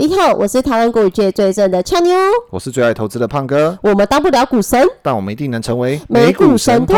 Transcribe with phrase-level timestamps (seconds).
[0.00, 2.16] 你好，我是台湾股界最正的俏妞，
[2.48, 6.96] 我是最爱投资的胖哥，我们当不了股神，但我们一定能成为美股神偷。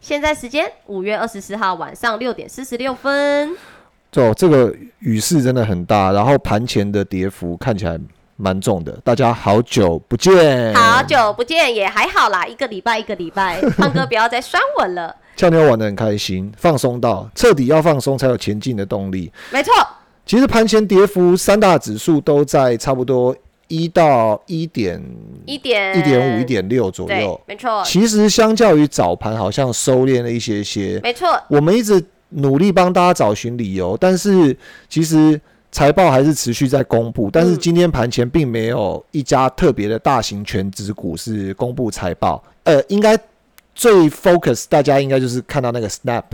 [0.00, 3.56] 现在时间五月二十四号晚上六点四十六分。
[4.12, 7.98] 就这个雨势真的很大，然后盘前的跌幅看起来
[8.38, 8.96] 蛮重的。
[9.04, 15.14] 大家好久不见，好久不见也还好啦，一个礼拜一个礼拜，胖哥不要再酸我了。
[15.36, 19.30] 俏妞玩的很开心，放松到彻底要放松才有前进的动力。
[19.50, 19.72] 没错，
[20.24, 25.02] 其实盘前跌幅三大指数都在差不多一到一点
[25.44, 27.40] 一点一点五、一点六左右。
[27.44, 31.00] 没错，其实相较于早盘，好像收敛了一些些。
[31.02, 32.04] 没错，我们一直。
[32.30, 34.54] 努力帮大家找寻理由，但是
[34.86, 37.30] 其实财报还是持续在公布。
[37.30, 42.42] 但是今天盘前并没有一家特别的大型全职股是公布财报。
[42.64, 43.18] 呃，应该
[43.74, 46.24] 最 focus 大家应该就是看到那个 Snap，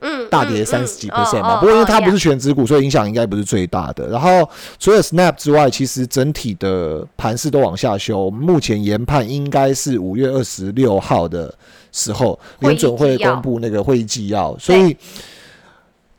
[0.00, 1.60] 嗯，大跌三十几 percent 嘛。
[1.60, 4.08] 不过因为它不是全职股，所以影响应该不是最大的。
[4.08, 8.30] 然后除了 Snap 之外，其实整体的盘势都往下修。
[8.30, 11.54] 目前研判应该是五月二十六号的
[11.92, 14.96] 时候，联准会公布那个会议纪要，所以。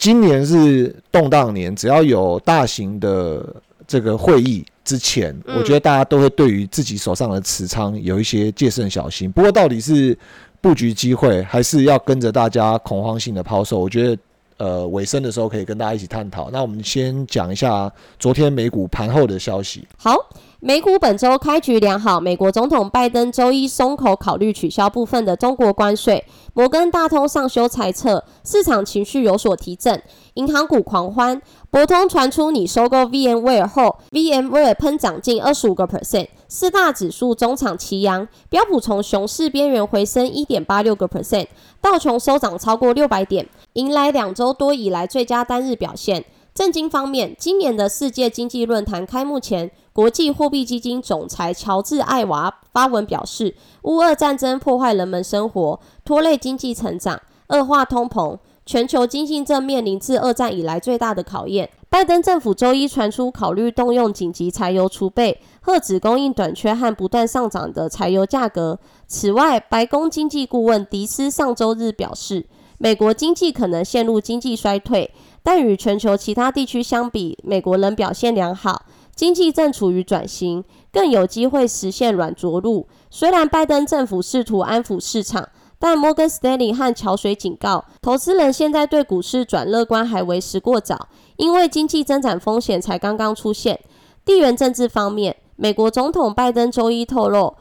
[0.02, 3.46] 今年是动荡年，只要有大型的
[3.86, 9.32] 这个会议之前，我觉得大家都会对于自己手上的持仓有一些戒慎小心。
[9.32, 10.18] 不过，到底是
[10.60, 13.78] 布局机会，还是要跟着大家恐慌性的抛售？
[13.78, 14.18] 我觉得，
[14.58, 16.50] 呃，尾声的时候可以跟大家一起探讨。
[16.50, 19.88] 那我们先讲一下昨天美股盘后的消息。
[19.98, 20.16] 好。
[20.64, 26.24] 美股本周开局良好，美国总统拜登周一松口考虑取消部分的中国关税。
[26.54, 30.00] 摩根大通上修猜测，市场情绪有所提振，
[30.36, 31.42] 银行股狂欢。
[31.72, 36.28] 博通传出拟收购 VMware 后，VMware 喷涨近二十五个 percent。
[36.48, 41.48] 四大指数中场齐扬，标普从熊市边缘回升一点八六个 percent，
[41.82, 46.24] 道琼收涨超过六百点，迎来两周多以来最佳单日表现。
[46.54, 61.70] 震惊方面，今年的世界经济论坛开幕前，国际货币基金总裁乔治·艾娃发文表示，乌俄战争破坏人们生活，拖累经济成长，恶化通膨，全球经济正面临自二战以来最大的考验。
[61.90, 68.78] 拜登政府周一传出考虑动用紧急柴油储备，遏止供应短缺和不断上涨的柴油价格。
[69.08, 72.46] 此外，白宫经济顾问迪斯上周日表示，
[72.78, 75.12] 美国经济可能陷入经济衰退。
[75.44, 78.86] 但与全球其他地区相比，美国仍表现良好，
[79.16, 82.88] 经济正处于转型，更有机会实现软着陆。
[83.10, 91.08] 虽然拜登政府试图安抚市场，但摩根斯丹利和桥水警告，投资人现在对股市转乐观还为时过早，
[91.38, 93.80] 因为经济增长风险才刚刚出现。
[94.24, 97.56] 地缘政治方面，美国总统拜登周一透露，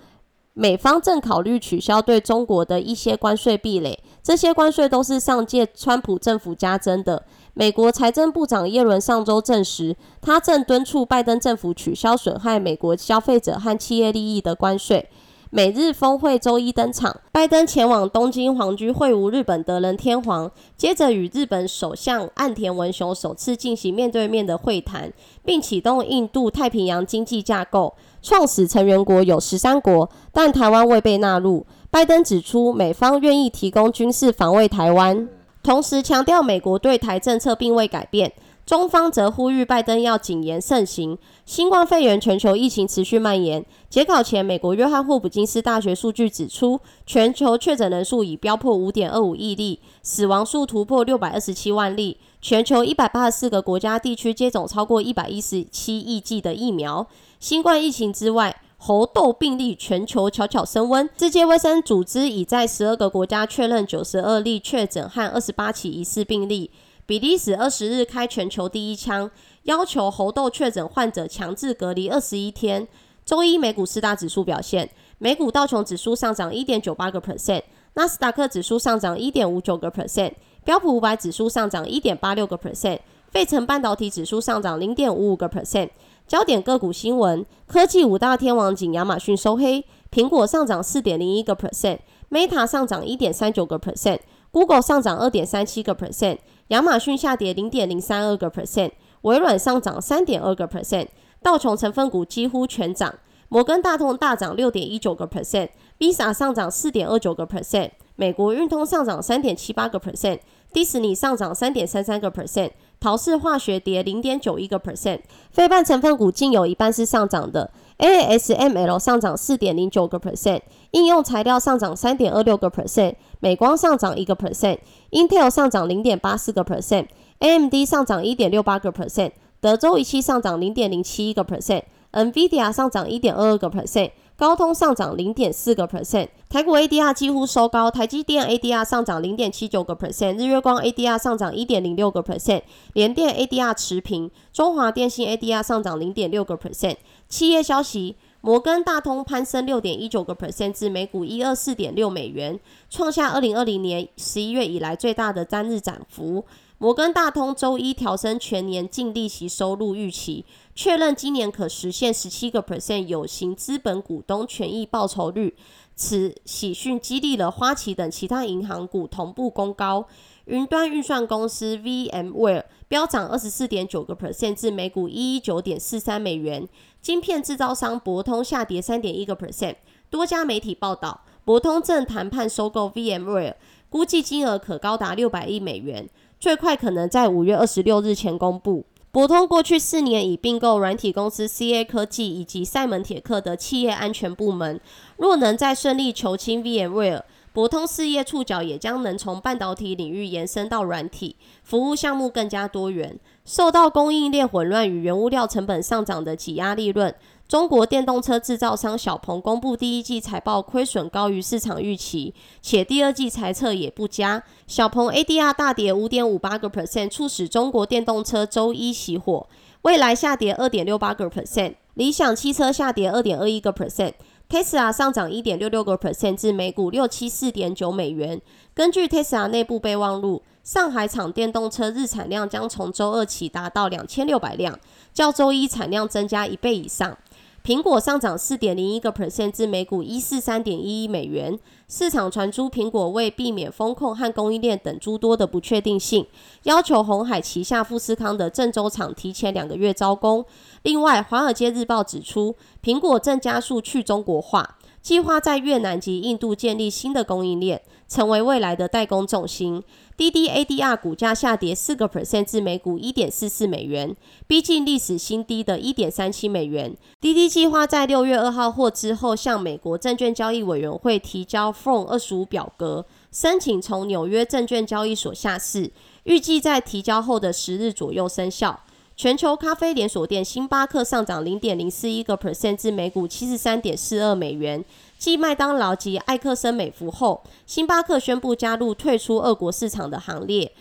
[0.52, 7.24] 美方正考虑取消对中国的一些关税壁垒，这些关税都是上届川普政府加征的。
[7.60, 15.10] 美国财政部长耶伦上周证实，他正敦促拜登政府取消损害美国消费者和企业利益的关税。
[15.50, 25.12] 美日峰会周一登场，拜登前往东京皇居会晤日本德仁天皇，接着与日本首相岸田文雄首次进行面对面的会谈，
[25.44, 27.92] 并启动印度太平洋经济架构。
[28.22, 31.66] 创始成员国有十三国，但台湾未被纳入。
[31.90, 35.28] 拜登指出，美方愿意提供军事防卫台湾。
[35.70, 38.32] 同时强调，美国对台政策并未改变。
[38.66, 41.16] 中方则呼吁拜登要谨言慎行。
[41.46, 43.64] 新冠肺炎全球疫情持续蔓延。
[43.88, 52.18] 截稿前，美国约翰霍普金斯大学数据指出，全球确诊人数已飙破五点二五亿例，死亡数突破六百二十七万例。
[52.42, 57.06] 全球一百八十四个国家地区接种超过一百一十七亿剂的疫苗。
[57.38, 58.60] 新冠疫情之外。
[58.82, 66.70] 猴痘病例全球悄悄升温，世界卫生组织已在十二个国家确认九十二例确诊和二十八起疑似病例。
[67.04, 69.30] 比利时二十日开全球第一枪，
[69.64, 72.88] 要求猴痘确诊患者强制隔离二十一天。
[73.22, 77.62] 周一美股四大指数表现，美股道琼指数上涨一点九八个 percent，
[77.92, 80.32] 纳斯达克指数上涨一点五九个 percent，
[80.64, 83.00] 标普五百指数上涨一点八六个 percent，
[83.30, 85.90] 费城半导体指数上涨零点五五个 percent。
[86.30, 96.38] 焦点个股新闻：科技五大天王仅亚马逊收黑，苹果上涨四点零一个 percent，Meta 上涨一点三九个 percent，Google 上涨二点三七个 percent，
[96.68, 98.92] 亚马逊下跌零点零三二个 percent，
[99.22, 101.08] 微软上涨三点二个 percent，
[101.42, 103.12] 道琼成分股几乎全涨，
[103.48, 110.38] 摩根大通大涨六点一九个 percent，Visa 上涨四点二九个 percent，美国运通上涨三点七八个 percent，
[110.72, 112.70] 迪士尼上涨三点三三个 percent。
[113.00, 115.20] 陶氏化学跌零点九一个 percent。
[115.50, 120.60] 非半成分股竟有一半是上涨的，ASML 上涨四点零九个 percent，
[120.90, 134.10] 应用材料上涨三点二六个 percent，美光上涨一个 percent，Intel 上涨零点八四个 percent，AMD 上涨一点六八个 percent，德州仪器上涨零点零七一个 percent，NVIDIA 上涨一点二二个 percent。
[134.40, 142.62] 高通上涨零点四个 percent，台股 ADR 几乎收高，台积电 ADR 上涨零点七九个 percent，日月光 ADR 上涨一点零六个 percent，
[142.94, 146.96] 联电 ADR 持平，中华电信 ADR 上涨零点六个 percent。
[147.28, 152.58] 企业消息，摩根大通攀升六点一九个 percent 至每股一二四点六美元，
[152.88, 156.46] 创下二零二零年十一月以来最大的单日涨幅。
[156.80, 160.46] 摩根大通周一调升全年净利息收入预期。
[160.74, 165.54] 确认今年可实现十七个 percent 有形资本股东权益报酬率。
[165.94, 170.06] 此喜讯激励了花旗等其他银行股同步攻高。
[170.46, 176.66] 云端运算公司 VMware 飙涨二十四点九个 percent 至每股一一九点四三美元。
[177.02, 179.76] 晶片制造商博通下跌三点一个 percent。
[180.08, 183.56] 多家媒体报道，博通正谈判收购 VMware，
[183.90, 186.08] 估计金额可高达六百亿美元，
[186.40, 188.86] 最快可能在五月二十六日前公布。
[189.12, 194.80] 博通过去四年已并购软体公司 CA 科技以及赛门铁克的企业安全部门。
[195.18, 203.18] 若能再顺利求清 VMware，博通事业触角也将能从半导体领域延伸到软体服务项目，更加多元。
[203.44, 207.14] 受到供应链混乱与原物料成本上涨的挤压利润。
[207.50, 212.32] 中国电动车制造商小鹏公布第一季财报亏损高于市场预期，
[212.62, 214.40] 且第二季财测也不佳。
[214.68, 219.48] 小鹏 ADR 大跌五点五八个 percent，促使中国电动车周一熄火。
[219.82, 228.40] 未来下跌二点六八个 percent，理想汽车下跌二点二一个 percent，Tesla 上涨一点六六个 percent 至每股六七四点九美元。
[228.72, 234.78] 根据 Tesla 内部备忘录，上海厂电动车日产量将从周二起达到两千六百辆，
[235.12, 237.18] 较周一产量增加一倍以上。
[237.62, 241.58] 苹果上涨四点零一个 percent 至每股一四三点一一美元。
[241.88, 246.26] 市场传出苹果为避免风控和供应链等诸多的不确定性，
[246.62, 250.44] 要求红海旗下富士康的郑州厂提前两个月招工。
[250.82, 254.78] 另外，《华尔街日报》指出，苹果正加速去中国化。
[255.02, 259.82] 计划在越南及印度建立新的供应链，成为未来的代工重心。
[260.16, 264.14] 滴滴 ADR 股价下跌四个 percent 至每股一点四四美元，
[264.46, 266.94] 逼近历史新低的一点三七美元。
[267.18, 275.90] 滴滴计划在六月二号或之后向美国证券交易委员会提交 Form 二十五表格，申请从纽约证券交易所下市，
[276.24, 278.80] 预计在提交后的十日左右生效。
[279.20, 284.82] 全球咖啡连锁店星巴克上涨零点零四一个 percent 至每股七十三点四二美元。
[285.18, 290.72] 继麦当劳及艾克森美孚后，星巴克宣布加入退出俄国市场的行列。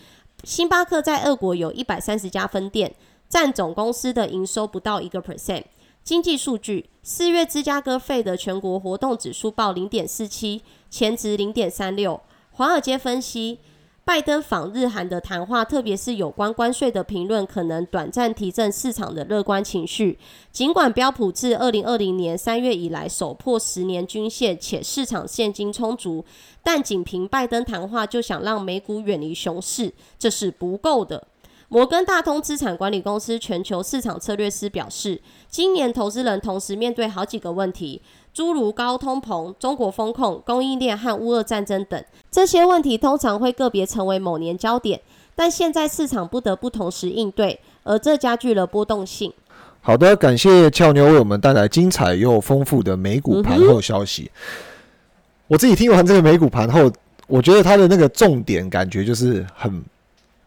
[0.42, 2.94] 星巴克在俄国有一百三十家分店，
[3.28, 5.64] 占总公司的营收不到一个 percent。
[6.02, 12.18] 经济数据：四月芝加哥费的全国活动指数报零点四七，前值零点三六。
[12.52, 13.58] 华尔街分析。
[14.10, 20.18] 拜登访日韩的谈话，特别是有关关税的评论，可能短暂提振市场的乐观情绪。
[20.50, 26.24] 尽管标普自二零二零年三月以来首破十年均线，且市场现金充足，
[26.60, 31.28] 但仅凭拜登谈话就想让美股远离熊市，这是不够的。
[31.68, 38.02] 摩根大通资产管理公司全球市场策略师表示，今年投资人同时面对好几个问题。
[38.32, 45.00] 诸如高通膨、中国风控、供应链和乌俄战争等这些问题，通常会个别成为某年焦点，
[45.34, 49.32] 但现在市场不得不同时应对，而这加剧了波动性。
[49.80, 54.30] 好的，感谢俏妞为我们带来精彩又丰富的美股盘后消息。
[55.46, 56.90] 我自己听完这个美股盘后，
[57.26, 59.82] 我觉得它的那个重点感觉就是很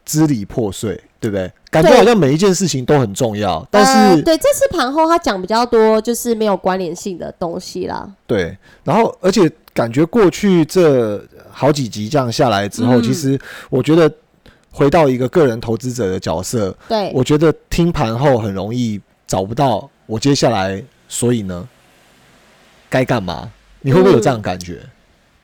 [0.05, 1.01] 支离破碎。
[1.23, 1.49] 对不对？
[1.73, 8.07] 感觉好像每一件事情都很重要，但是对这次盘后他讲比较多，就是没有关联性的东西啦。
[8.27, 13.39] 对，然后而且感觉过去这好几集这样下来之后，其实
[13.69, 14.11] 我觉得
[14.71, 21.67] 回到一个个人投资者的角色，对我觉得听盘后很容易找不到我接下来，所以呢
[22.89, 23.51] 该干嘛？
[23.81, 24.79] 你会不会有这样感觉？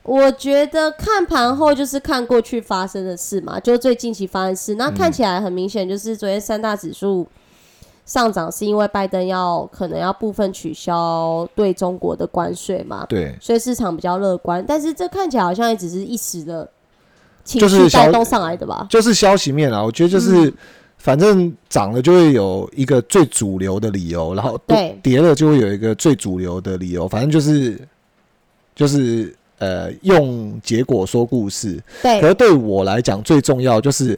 [0.10, 4.74] 我觉得看盘后就是看过去发生的事嘛，就最近期发生的事。
[4.74, 7.28] 那看起来很明显，就是昨天三大指数
[8.08, 13.06] 上涨，是因为拜登要可能要部分取消对中国的关税嘛？
[13.08, 14.66] 对，所以市场比较乐观。
[14.68, 16.68] 但是这看起来好像也只是一时的
[17.44, 18.88] 情绪带动上来的吧？
[18.90, 20.52] 就是消息面啊，我觉得就是
[20.98, 27.80] 反正涨了就会有一个最主流的理由，然后对跌了就会有一个最主流的理由，反正就是
[28.74, 29.32] 就是。
[29.60, 31.82] 呃，用结果说故事。
[32.02, 32.20] 对。
[32.20, 34.18] 可是对我来讲，最重要就是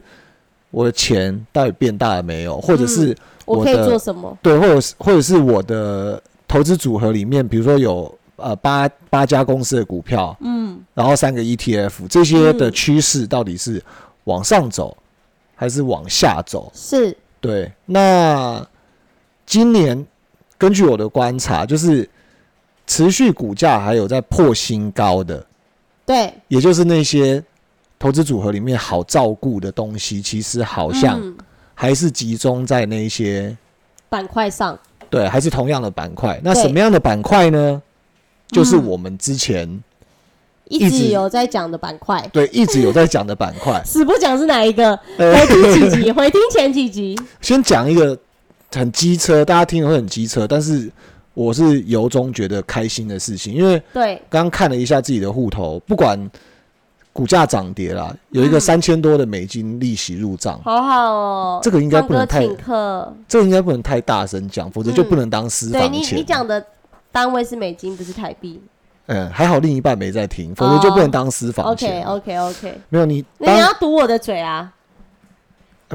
[0.70, 4.36] 我的钱到底变大了没有，或者是我可以的做什么？
[4.40, 13.82] 对，或者是或者是我的投资组合里面，比如说有呃八八家公司的股票，嗯，然后三个 ETF，这些的嗯趋势到底是
[14.24, 14.96] 往上走
[15.54, 16.70] 还是往下走？
[16.74, 18.64] 是对，那
[19.44, 20.06] 今年
[20.56, 22.08] 根据我的观察，就是
[22.86, 25.44] 持续股价还有在破新高的，
[26.04, 27.42] 对，也就是那些
[27.98, 31.36] 投资组合里面好照顾的东西，其实好像嗯
[31.74, 33.56] 还是集中在那一些
[34.08, 36.40] 板块上，对，还是同样的板块。
[36.44, 37.80] 那什么样的板块呢？
[38.48, 39.82] 就是嗯我们之前、
[40.68, 43.82] 一一直直有在讲的板块，对一直有在讲的板块。
[43.86, 44.98] 死不讲是哪一个？
[45.16, 47.18] 呃 回听几集，回听前几集。
[47.40, 48.18] 先讲一个
[48.74, 50.90] 很机车，大家听了会很机车，但是
[51.34, 56.30] 我是由衷觉得开心的事情，因为对，刚刚看了一下自己的户头，不管
[57.12, 61.60] 股价涨跌啦，有一个嗯三千多的美金利息入账，好好哦。
[61.62, 63.14] 这个应该不能太客。
[63.28, 66.18] 这个应该不能太大声讲，否则就不能当私对你，房钱。
[66.18, 66.64] 你讲的
[67.10, 68.60] 单位是美金，不是台币。
[69.06, 72.04] 嗯，还好另一半没在听，否则就不能当私房 OK 钱。
[72.04, 74.72] OK OK，没有你你要堵我的嘴啊！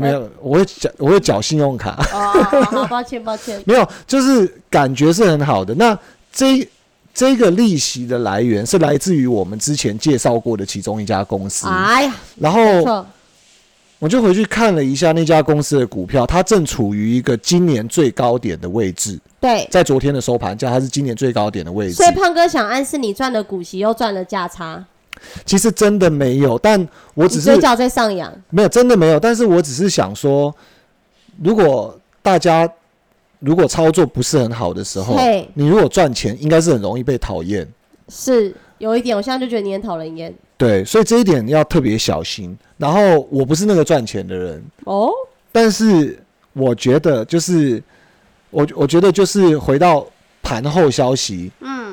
[0.01, 3.61] 没有，我会缴我会缴信用卡，哦，好抱歉抱歉。
[3.65, 5.73] 没有，就是感觉是很好的。
[5.75, 5.97] 那
[6.31, 6.67] 这
[7.13, 13.05] 这个利息的来源是来自于我们之前介绍过的其中一家公司，哎呀，然后，
[13.99, 19.67] 我就回去看了一下那家公司的股票，它正处于一个今年最高点的位置，对。
[19.71, 22.11] 在昨天的收盘价，它是今年最高点的位置所以。
[22.11, 24.85] 胖哥想暗示你赚了股息，又赚了价差，
[25.45, 28.33] 其实真的没有，但我只是你嘴角在上扬。
[28.49, 29.19] 没有，真的没有。
[29.19, 30.53] 但是我只是想说，
[31.43, 32.69] 如果大家
[33.39, 35.15] 如果操作不是很好的时候，
[35.53, 37.67] 你如果赚钱，应该是很容易被讨厌。
[38.09, 40.33] 是有一点，我现在就觉得你很讨人厌。
[40.57, 42.57] 对，所以这一点要特别小心。
[42.77, 45.11] 然后我不是那个赚钱的人，哦，
[45.51, 46.17] 但是
[46.53, 47.81] 我觉得就是
[48.49, 50.05] 我我觉得就是回到
[50.41, 51.86] 盘后消息嗯，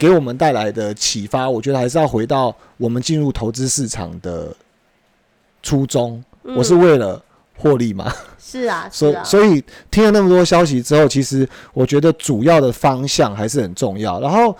[0.00, 4.56] 给我们带来的启发，我觉得还是要回到我们进入投资市场的
[5.62, 6.24] 初衷。
[6.44, 7.22] 嗯我是为了
[7.58, 14.18] 获利嘛， 是啊，所以啊，所以听了那么多消息之后，其实我觉得主要的方向还是很重要。
[14.20, 14.56] 然后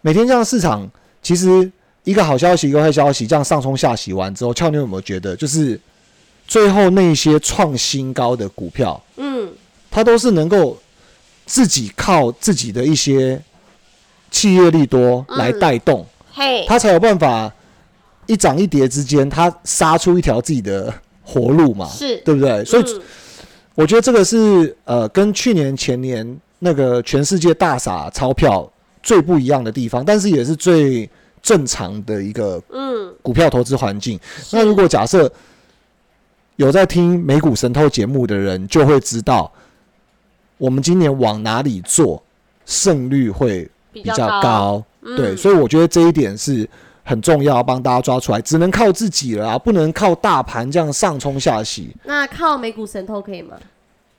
[0.00, 0.90] 每天这样市场，
[1.22, 1.70] 其实
[2.04, 5.78] 一个好消息一个坏消息，这样上冲下洗完之后，俏妞有没有觉得，就是
[6.48, 9.52] 最后那些创新高的股票，嗯，
[9.90, 10.78] 它都是能够
[11.44, 13.40] 自己靠自己的一些
[14.30, 17.52] 企业利多来带动，嘿，它才有办法
[18.26, 22.64] 一涨一跌之间，它杀出一条自己的活路嘛，是，对不对？
[22.64, 23.02] 所以嗯。
[23.76, 28.70] 我觉得这个是呃，跟去年前年那个全世界大撒钞票
[29.02, 31.08] 最不一样的地方，但是也是最
[31.40, 34.20] 正常的一个嗯，股票投资环境。
[34.42, 34.54] 是。
[34.54, 35.32] 那如果假设
[36.56, 39.50] 有在听美股神偷节目的人，就会知道
[40.58, 42.22] 我们今年往哪里做，
[42.66, 46.68] 胜率会比比较高，嗯对，所以我觉得这一点是
[47.02, 51.94] 很重要，要帮大家抓出来，只能靠自己了啊，不能靠大盘这样上冲下洗。
[52.04, 53.56] 那靠美股神偷可以吗？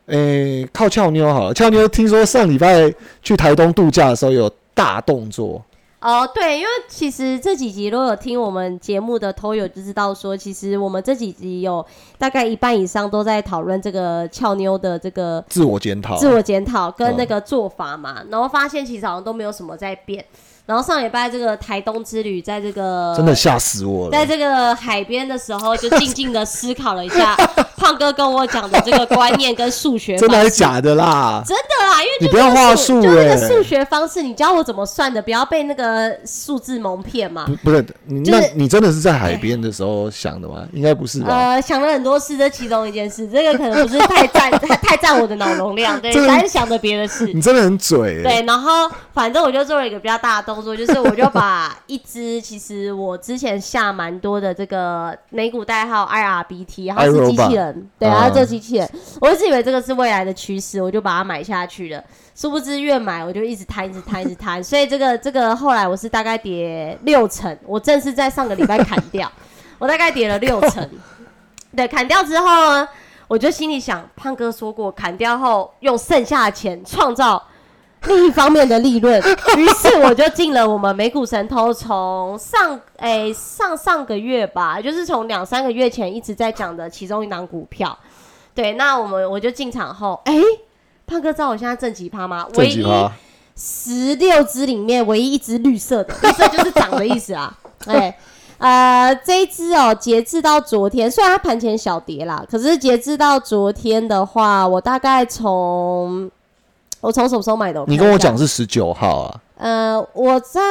[0.08, 1.54] 诶、靠俏妞好了。
[1.54, 5.64] 俏妞听说上礼拜去台东度假的时候有大动作，
[6.02, 11.86] 哦，对，因为其实这几集如果有听我们节目的偷友就知道说，其实我们这几集有
[12.18, 16.18] 大概一半以上都在讨论这个俏妞的这个自我检讨。
[16.18, 20.26] 自我检讨跟嗯那个做法嘛，然后发现其实好像都没有什么在变。
[20.66, 24.26] 然后上礼拜这个台东之旅，在这个真的吓死我了在。
[24.26, 27.36] 这个海边的时候，就静静的思考了一下
[27.82, 30.44] 胖哥跟我讲的这个观念跟数学 真的还。
[30.44, 31.42] 是假的啦？
[31.48, 37.72] 真的啦，因为你不要就那个话术数就那个欸数学方式，你教我怎么算的，不要被那个数字蒙骗嘛不。
[37.72, 40.68] 不是你，就是那你真的是在海边的时候想的吗？
[40.74, 41.34] 应该不是吧？
[41.34, 47.32] 呃，想了很多事，这其中一件事，这个可能不是太占 太太占我的脑容量，对，还是想着别的事。
[47.34, 48.24] 你真的很嘴、欸。
[48.24, 62.04] 对，然后反正我就做了一个比较大的动作，就是我就把一只其实我之前下蛮多的这个美股代号 IRBT，它是机器人，对，它是这机器人，我一直以为这个是未来的趋势，我就把它买下去了。
[62.34, 69.32] 殊不知越买我就一直摊，一直摊，一直摊， 所以这个这个后来我是大概跌六成，我正是在上个礼拜砍掉，
[69.78, 70.90] 我大概跌了六成。
[71.76, 72.88] 对，砍掉之后呢，
[73.28, 77.42] 我就心里想，胖哥说过，砍掉后用剩下的钱创造
[78.08, 79.22] 另一方面的利润，
[79.58, 87.96] 于是我就进了我们美股神偷，从上诶、上上个月吧，就是从两三个月前一直在讲的其中一档股票。
[88.56, 90.42] 对，那我们我就进场后，诶、
[91.06, 92.48] 胖哥知道我现在挣几趴吗？
[92.52, 92.84] 这唯一
[93.56, 97.56] 十六只里面唯一一只绿色的，绿色就是涨的意思啊。
[97.86, 98.18] 哎，
[98.58, 106.30] 呃，这一只哦，截至到昨天，虽然它盘前小跌啦，可是截至到昨天的话，我大概从
[107.02, 107.84] 我从什么时候买的？
[107.88, 109.42] 你跟我讲是十九号啊？
[109.58, 110.62] 呃，我在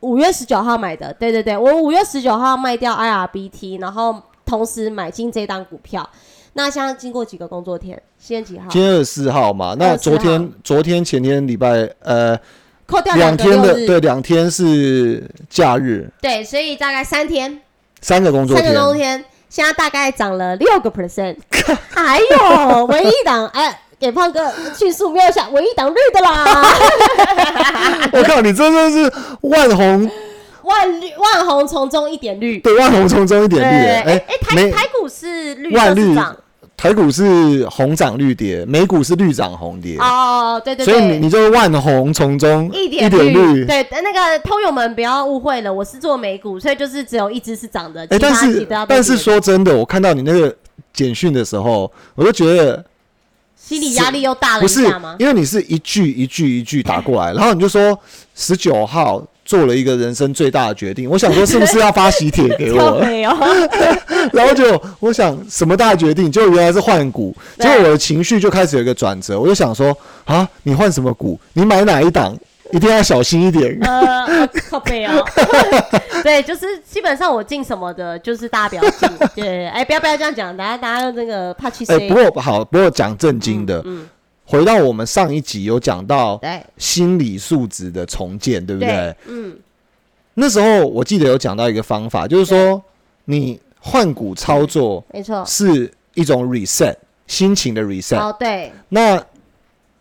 [0.00, 6.08] 五月十九号买的，对对对，我五月十九号卖掉 IRBT，然后同时买进这档股票。
[6.54, 8.66] 那现在经过几个工作天，今天几号？
[8.70, 9.76] 今天二十四号嘛。
[9.78, 12.36] 那昨天、昨天、前天礼拜，呃，
[12.86, 16.10] 扣掉两天的，对，两天是假日。
[16.20, 17.60] 对，所以大概三天，
[18.00, 21.36] 三个工作天，三个工作天，现在大概涨了六个 percent。
[21.94, 26.64] 还有唯一档，哎，给胖哥迅速瞄一下，唯一档绿的啦。
[28.12, 30.10] 我靠，你真的是万红。
[30.62, 33.66] 万绿万红从中一点绿，对，万红从中一点绿。
[33.66, 36.16] 哎哎，台台股是绿万绿
[36.76, 39.98] 台股是红涨绿跌，美股是绿涨红跌。
[39.98, 43.66] 哦，对对對，所以你你就万红从中一点绿。
[43.66, 50.54] 对，那个通友们不要误会了，我是做美股，所以就是只有一只是涨的，其他是但是说真的，我看到你那个
[50.92, 52.82] 简讯的时候，我就觉得
[53.62, 55.16] 心理压力又大了一下吗？
[55.18, 57.98] 因为你是一句一句一句打过来，然后你就说
[58.34, 59.22] 十九号。
[59.42, 62.92] 做了一个人生最大的决定，我想说是不是要发喜帖给我？
[63.02, 63.36] 没有。
[64.32, 71.36] 然后就我想什么大决定，就原来是换股，结果我的情绪就开始有一个转折，我就想说啊，你换什么股？
[71.54, 72.32] 你买哪一档？
[72.76, 73.78] 一定要小心一点。
[73.82, 75.24] 呃，靠背哦。
[76.22, 79.08] 对，就是基本上我进什么的，就是大家不要进。
[79.34, 81.84] 对，哎，不要不要这样讲，大家大家那个怕去。
[81.86, 83.82] 哎，不过好，不过讲正经的。
[83.84, 84.08] 嗯。
[84.44, 86.40] 回到我们上一集有讲到
[86.76, 89.14] 心理素质的重建，对不对？
[89.28, 89.56] 嗯，
[90.34, 92.82] 那时候我记得有讲到一个方法，就是说
[93.26, 96.96] 你换股操作，没错，是一种 reset
[97.28, 98.18] 心情的 reset。
[98.18, 98.72] 哦，对。
[98.88, 99.22] 那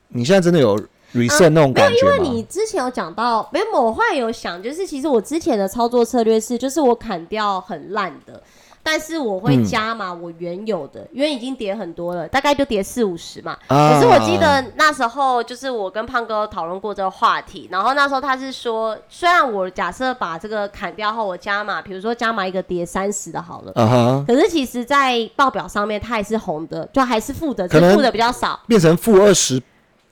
[0.08, 2.16] 你现在真的有 reset 那种感觉吗？
[2.18, 8.42] 因为你之前有讲到，没有，我后来有想，就是其实我之前的操作策略是，就是我砍掉很烂的。
[8.82, 13.56] 但是我会加嘛，我原有的，因为已经跌很多了，大概就跌四五十嘛。
[13.68, 29.62] 可是我记得那时候就是我跟胖哥讨论过这个话题，然后那时候他是说，虽然我假设把这个砍掉后，我加码，比如说加码一个跌三十的好了，可是其实在报表上面它还是红的，就还是负的，只负的比较少，变成负二十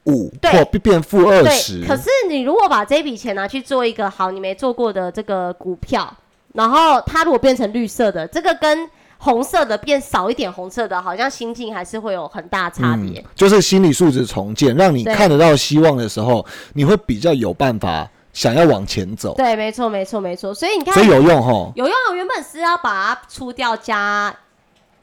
[0.07, 1.85] 五，或，变负二十。
[1.85, 6.11] 可是你如果把这笔钱拿去做一个好你没做过的这个股票。
[6.53, 8.89] 然后它如果变成绿色的，这个跟
[9.19, 13.23] 红色的变少一点红色的，好像心境还是会有很大差别。
[13.35, 16.43] 就是心理素质重建，让你看得到希望的时候，
[16.73, 19.35] 你会比较有办法想要往前走。
[19.35, 20.51] 对，没错，没错，没错。
[20.51, 21.95] 所以你看，所以有用哈，有用。
[22.15, 24.35] 原本是要把它出掉加。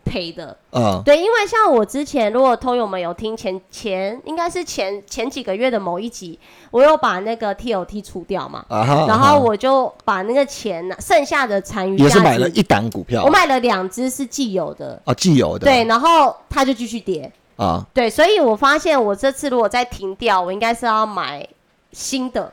[0.05, 6.39] 赔的，嗯，对，因为像我之前，如果通友们有听前前，应该是前前几个月的某一集，
[6.71, 15.01] 我有把那个 T O T 出掉嘛，然后我就把那个钱剩下的残余也是买了一档股票，我买了两只是既有的。
[15.05, 17.33] 啊，既有的，对，然后它就继续跌。
[17.57, 21.47] 啊，对，所以我发现我这次如果再停掉，我应该是要买
[21.93, 22.53] 新的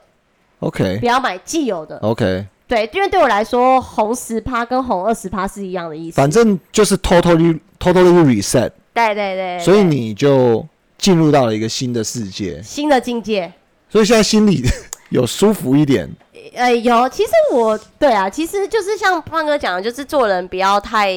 [0.60, 2.46] ，OK，不要买既有的，OK。
[2.72, 6.16] 对，因为对我来说，红十趴跟红二十趴是一样的意思。
[6.16, 8.72] 反正就是 totally totally reset。
[8.94, 9.60] 对对对。
[9.60, 10.66] 所以你就
[10.98, 13.52] 进入到了一个新的世界，新的境界。
[13.90, 14.64] 所以现在心里
[15.12, 16.10] 有舒服一点。
[16.56, 17.10] 呃，有。
[17.10, 21.12] 其实我对啊，其实就是像胖哥讲的，就是做人不要太。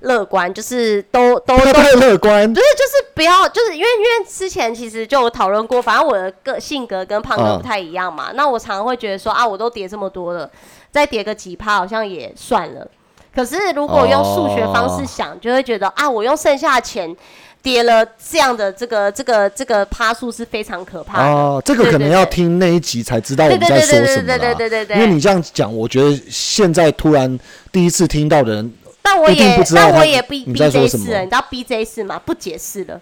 [0.00, 8.30] 乐观就是都都都太乐观，不是就是不要就是因为因为之前其实就讨论过，反正我的个性格跟胖哥不太一样嘛。
[8.34, 10.48] 那我常常会觉得说啊，我都叠这么多了，
[10.90, 12.86] 再叠个几趴好像也算了。
[13.34, 17.16] 可是如果用数学方式想，就会觉得啊，我用剩下的钱
[17.62, 21.28] 跌了这样的这个这个这个趴数是非常可怕的。
[21.30, 27.38] 哦，这个可能要听那一集才知道我们在说什么对对对对因为你这样讲，我觉得现在突然
[27.72, 28.72] 第一次听到的人。
[29.06, 32.20] 但我也，但我也 B B J 四了，你知道 B J 四吗？
[32.24, 33.00] 不解释了，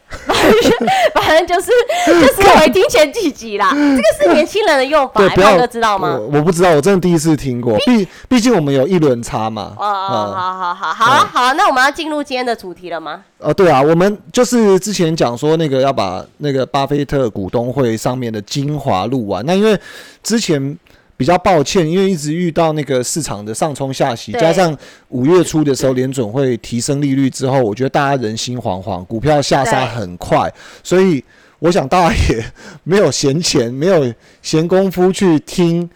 [1.15, 1.71] 反正就是
[2.07, 3.71] 就是回听前几集啦。
[3.71, 6.21] 这个是年轻人的用法，胖哥知道吗？
[6.31, 7.79] 我不知道，我真的第一次听过。
[7.87, 9.73] 毕毕竟我们有一轮差嘛。
[9.79, 13.25] 哦哦，好好好，好啊好啊，那我们要进入今天的主题了吗？
[13.39, 19.43] 哦，对啊，我们就是之前讲说那个要把那个巴菲特股东会上面的精华录完。
[19.47, 19.79] 那因为
[20.23, 20.79] 之前。
[21.17, 24.77] 比较抱歉，因为一直遇到那个市场的上冲下洗，加上
[25.11, 31.23] 五月初的时候联准会提升利率之后，我觉得大家人心惶惶，股票下杀很快，所以
[31.61, 32.45] 我想大家也
[32.83, 35.89] 没有闲钱，没有闲工夫去听，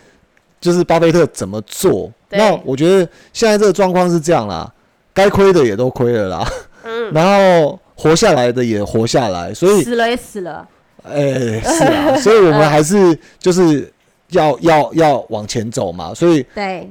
[0.61, 2.09] 就是巴菲特怎么做。
[2.31, 4.73] 那我觉得现在这个状况是这样啦，
[5.13, 6.49] 该亏的也都亏了啦，
[6.85, 10.69] 嗯，然后活下来的也活下来，所以死了也死了，
[11.03, 13.93] 哎，是啊，所以我们还是就是。
[14.31, 16.89] 要要要往前走嘛，所以对。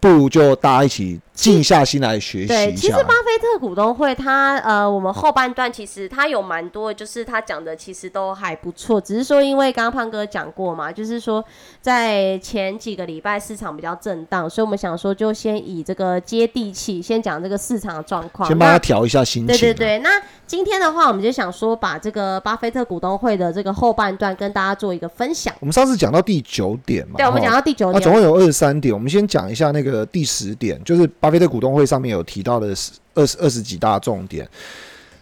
[0.00, 2.74] 不如就大家一起静下心来学习对。
[2.74, 11.44] 其实巴菲特股东会，他呃，我们后半段其实他有蛮多，就是他讲的其实都还不错，只是说因为刚刚胖哥讲过嘛，就是说
[11.80, 18.46] 在前几个礼拜市场比较震荡，所以我们想说就先以这个接地气，先讲这个市场的状况。
[18.46, 19.58] 先帮他调一下心情、啊。
[19.58, 20.10] 对对对，那
[20.46, 25.54] 今天的话，我们就想说把这个巴菲特股东会的这个后半段跟大家做一个分享。
[25.60, 32.66] 我们上次讲到第九点嘛，对，我们讲到第九那、点，总共有二十三点，我们先讲一下那个第十点，就是巴菲特股东会上面有提到的
[33.14, 34.46] 二十二十几大重点。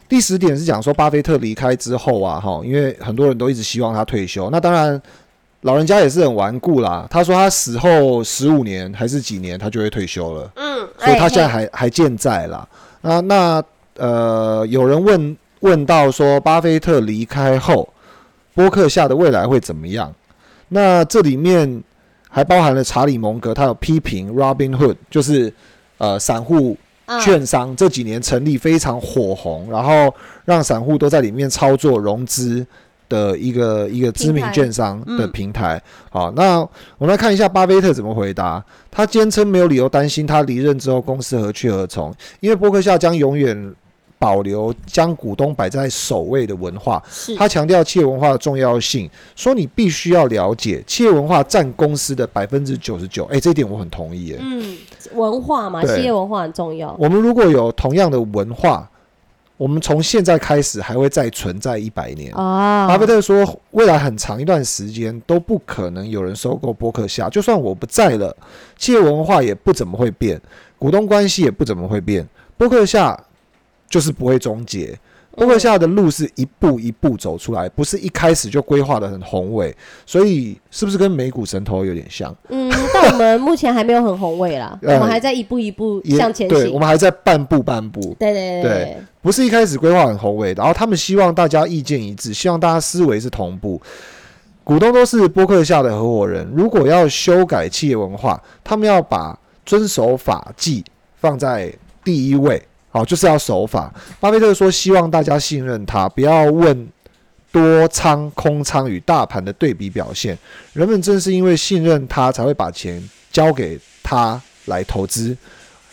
[0.09, 5.01] 第十点是讲说，巴菲特离开之后啊，哈，因为很多人都一直希望他退休，那当然
[5.61, 7.07] 老人家也是很顽固啦。
[7.11, 12.67] 他说他死后十五年还是几年，他就会退休了，嗯，所以他哎现在还还健在啦。
[13.03, 13.63] 那那
[13.99, 17.87] 呃，有人问问到说，巴菲特离开后，
[18.55, 20.11] 波克夏的未来会怎么样？
[20.71, 21.83] 那这里面
[22.29, 25.53] 还包含了查理蒙格，他有批评 Robinhood，就是
[26.01, 30.13] 呃散户嗯券商这几年成立非常火红，然后
[30.45, 32.67] 让散户都在里面操作融资
[33.09, 35.81] 的一个一个知名券商的嗯平台。
[36.09, 36.61] 好，那
[36.99, 38.65] 我们来看一下巴菲特怎么回答。
[38.91, 43.75] 他坚称没有理由担心他离任之后公司何去何从，因为伯克夏将永远
[44.21, 47.03] 保留将股东摆在首位的文化。
[47.37, 53.25] 他强调企业文化的重要性，说你必须要了解企业文化占公司的百分之九十九。
[53.25, 54.39] 哎，这一点我很同意耶。
[54.39, 54.77] 嗯
[55.15, 56.95] 文化嘛，企业文化很重要。
[56.99, 58.89] 我们如果有同样的文化，
[59.57, 62.33] 我们从现在开始还会再存在一百年。
[62.35, 68.37] 啊，巴菲特说，未来很长一段时间都不可能有人收购伯克夏，就算我不在了，
[68.77, 70.41] 企业文化也不怎么会变，
[70.79, 72.29] 股东关系也不怎么会变，
[72.59, 73.19] 伯克夏
[73.91, 74.99] 就是不会终结。
[75.37, 79.75] 波克夏的路是一步一步走出来，不是一开始就规划的很宏伟，
[80.05, 82.35] 所以是不是跟美股神头有点像？
[82.49, 86.81] 嗯，但我们目前还没有很宏伟啦， 我呃们还在一步一步向前对，我行。
[86.81, 88.01] 们还在半步半步。
[88.19, 93.81] 对对对不是一开始规划很宏伟，然后他们希望大家意见一致，希望大家思维是同步。
[94.65, 100.85] 股东都是波克夏的合伙人，如果要修改企业文化，他们要把遵守法纪
[101.17, 101.73] 放在
[102.05, 103.93] 第一位，好，就是要守法。
[104.19, 106.89] 巴菲特说，希望大家信任他，不要问
[107.53, 110.37] 多仓、空仓与大盘的对比表现。
[110.73, 115.37] 人们正是因为信任他，才会把钱交给他来投资，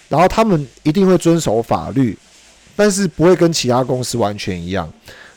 [0.10, 2.18] 然后他们一定会遵守法律，
[2.76, 4.92] 但是不会跟其他公司完全一样。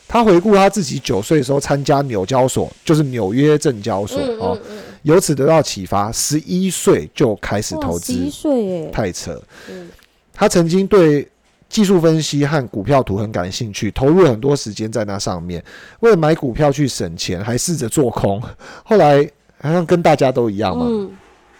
[0.07, 4.59] 他回顾他自己九岁的时候参加纽交所，就是纽约证交所、嗯哦
[5.03, 9.41] 由此得到启发，十一岁就开始投资十，一岁耶，太扯。
[9.69, 9.89] 嗯
[10.33, 11.27] 他曾经对
[11.71, 15.63] 技术分析和股票图很感兴趣，投入了很多时间在那上面。
[16.01, 18.43] 为了买股票去省钱，还试着做空。
[18.83, 19.25] 后来
[19.61, 20.85] 好像跟大家都一样嘛。
[20.89, 21.09] 嗯，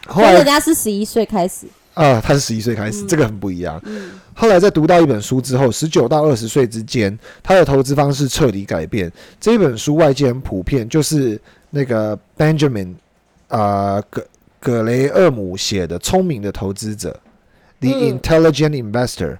[0.07, 3.81] 后来人家是十一岁开始，啊，他是十一岁开始，嗯这个很不一样。
[3.85, 9.09] 嗯后来在读到一本书之后，十九到二十岁之间，他的投资方式彻底改变。
[9.39, 12.95] 这一本书外界很普遍，就是那个 Benjamin
[13.47, 14.25] 啊、葛
[14.59, 17.17] 葛雷厄姆写的《聪明的投资者》
[17.87, 19.37] （The 嗯 Intelligent Investor）。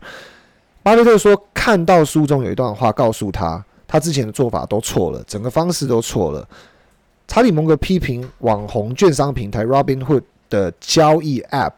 [0.83, 6.47] 巴菲特说，看到书中有一段话，告诉他他之前的做法都错了，整个方式都错了。
[7.27, 11.73] 查理蒙格批评网红券商平台 Robinhood 的交易 App，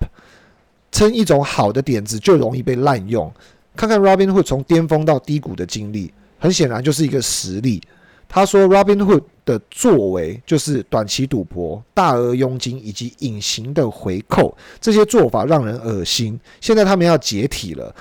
[0.92, 3.32] 称一种好的点子就容易被滥用。
[3.76, 7.82] 看看 Robinhood 从巅峰到低谷的经历，很显然就是一个实例。
[8.30, 16.40] 他说，Robinhood 的作为就是短期赌博、大额佣金以及隐形的回扣，这些做法让人恶心。
[16.62, 17.94] 现在他们要解体了。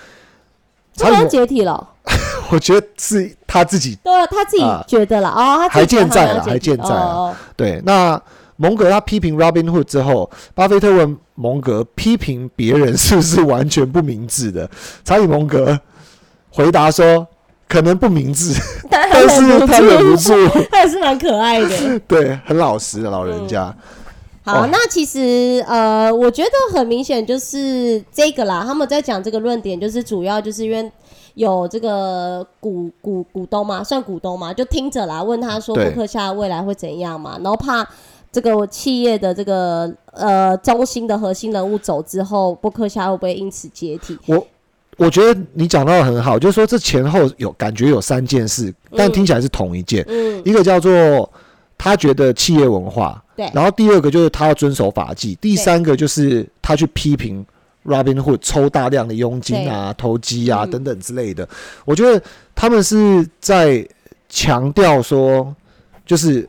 [0.94, 1.88] 这个查理蒙，解体了，
[2.50, 7.81] 我觉得是他自己对啊，他自己啊觉得了哦，他自己还健在了还健在了哦对。
[7.85, 8.20] 那
[8.57, 14.68] 蒙格他批评 Robinhood 之后，巴菲特问蒙格批评别人是不是完全不明智的？
[15.05, 15.78] 查理蒙格
[16.50, 17.26] 回答说，
[17.66, 18.55] 可能不明智，
[18.90, 20.35] 但但是他忍不住，
[20.70, 21.98] 他也是蛮可爱的。
[22.07, 23.74] 对，很老实的老人家。
[24.44, 28.64] 好，哦那其实呃，我觉得很明显就是这个啦。
[28.66, 30.90] 他们在讲这个论点，就是主要就是因为
[31.35, 37.88] 有这个股股股东嘛，算股东嘛，就听着啦，问他说对伯克夏未来会怎样嘛，然后怕
[38.33, 44.18] 这个企业的这个呃中心的核心人物走之后，伯克夏会不会因此解体？
[44.26, 44.46] 我
[44.98, 50.05] 我觉得你讲到的很好，就是说这前后有感觉有三件事，但听起来是同一件。
[50.09, 51.31] 嗯，一个叫做
[51.85, 57.45] 他觉得企业文化，对然后第二个就是他要遵守法纪，第三个就是他去批评
[57.85, 61.49] Robinhood 抽大量的佣金啊、投机啊嗯等等之类的。
[61.85, 62.23] 我觉得
[62.55, 63.85] 他们是在
[64.29, 65.53] 强调说，
[66.07, 66.49] 就是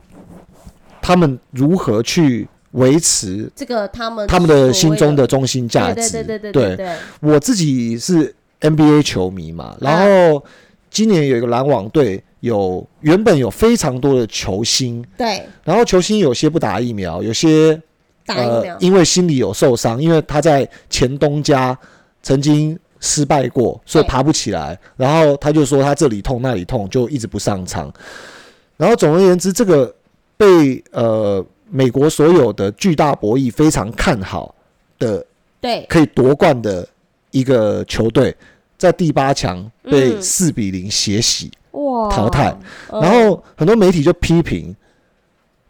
[1.02, 5.94] 他们如何去维持这个他们他们的心中的中心价值。
[5.94, 6.96] 对对对对对对。
[7.18, 10.44] 我自己是 NBA 球迷嘛，然后
[10.90, 17.80] 今年有一个篮网队，有原本有非常多的球星，对，然后球星有些不打疫苗，有些
[18.26, 21.76] 打疫苗，因为心里有受伤，因为他在前东家
[22.22, 27.92] 曾经失败过，所以爬不起来，然后他就说他这里痛那里痛，就一直不上场。
[28.76, 29.94] 然后总而言之，这个
[30.36, 31.44] 被呃。
[31.70, 34.54] 美国所有的巨大博弈非常看好
[34.96, 35.26] 的，
[35.60, 36.86] 对，可以夺冠的
[37.32, 38.32] 一个球队，
[38.78, 41.50] 在第八强被四比零血洗
[42.10, 42.56] 淘汰，
[42.90, 44.74] 然后很多媒体就批评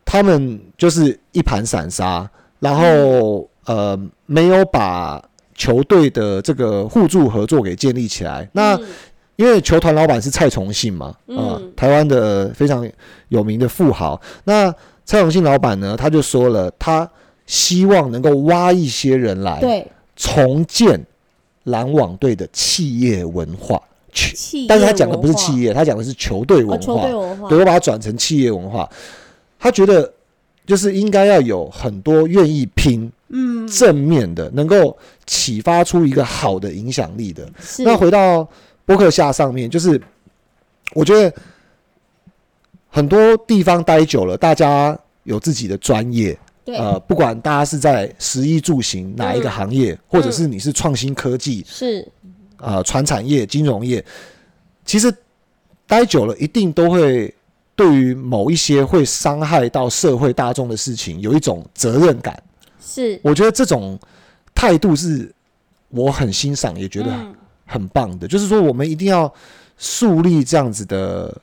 [0.04, 2.28] 他们就是一盘散沙，
[2.60, 5.22] 然后呃没有把
[5.54, 8.48] 球队的这个互助合作给建立起来。
[8.52, 8.78] 那
[9.36, 12.88] 因为球团老板是蔡崇信嘛，啊，台湾的非常
[13.28, 14.74] 有名的富豪，那。
[15.06, 17.06] 蔡崇信老板呢，他就说了，他
[17.44, 19.86] 希望能够挖一些人来，对，
[20.16, 21.04] 重建
[21.64, 23.78] 篮网队的企业文化。
[24.14, 26.84] 企，但是他讲的不是企业，他讲的是球队文化。
[26.84, 28.88] 球队文化，对我把它转成企业文化。
[29.58, 30.10] 他觉得
[30.66, 34.96] 就是应该要有很多愿意拼，嗯，正面的，能够
[35.26, 37.46] 启发出一个好的影响力的。
[37.78, 38.48] 那回到
[38.86, 40.00] 博客下上面，就是
[40.94, 41.34] 我觉得。
[42.96, 52.06] 很多地方待久了，大家有自己的专业，呃，不管大家是在食衣住行哪一个行业，或者是你是创新科技，是，
[52.64, 54.04] 呃，传产业、金融业，
[54.84, 55.14] 其实
[55.86, 57.34] 待久了，一定都会
[57.76, 62.42] 对于某一些会伤害到社会大众的事情，有一种责任感。
[62.80, 63.98] 是，我觉得这种
[64.54, 65.30] 态度是
[65.88, 67.12] 我很欣赏，也觉得
[67.66, 68.26] 很棒的。
[68.26, 69.32] 就是说，我们一定要
[69.76, 71.36] 树立这样子的。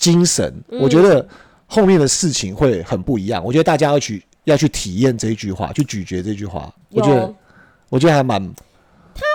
[0.00, 1.28] 精神，我觉得
[1.66, 3.44] 后面的事情会很不一样。
[3.44, 6.74] 我觉得大家要去要去体验这一句话，去咀嚼这句话。
[6.88, 7.34] 我觉得，
[7.90, 8.42] 我觉得还蛮……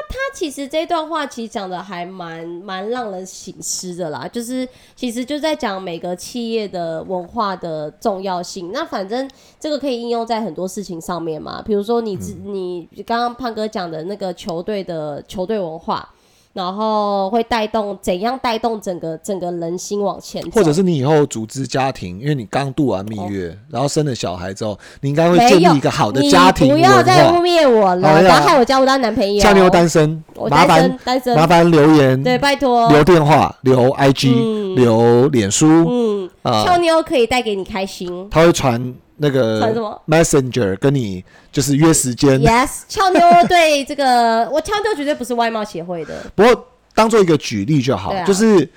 [0.09, 4.27] 他他其实这段话其实讲的还蛮蛮让人醒思的啦。
[4.27, 8.71] 就是其实就在讲每个企业的文化的重要性。
[8.71, 11.61] 那反正这个可以应用在很多事情上面嘛。
[11.61, 16.14] 比如说你你刚刚胖哥讲的那个球队的球队文化。
[16.55, 29.41] 然后会带动怎样带动整个整个人心往前走，或者是你以后组织家庭，因为你刚度完蜜月，然后生了小孩之后，你应该会建立一个好的家庭不要再污蔑我了，不要害我交不到男朋友。
[29.41, 32.89] 俏妞单身，麻烦单身，麻烦留言，对，拜托。
[32.89, 38.95] 留电话，留 IG，留脸书，嗯，俏妞可以带给你开心，他会传。
[39.17, 42.41] 那个 Messenger 跟你就是约时间。
[42.41, 46.23] Yes，俏妞 对这个，我俏妞绝对不是外貌协会的。
[46.35, 48.67] 不过当做一个举例就好，就是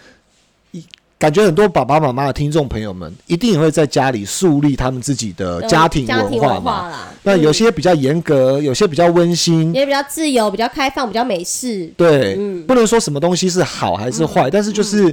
[1.18, 6.92] 感觉很多爸爸妈妈的听众朋友们一定也会在家里树立他们自己的家庭文化嘛。
[7.24, 11.86] 那有些比较严格，有些比较温馨，也比较自由、比较开放、比较美式。
[11.96, 15.12] 对，不能说什么东西是好还是坏，但是就是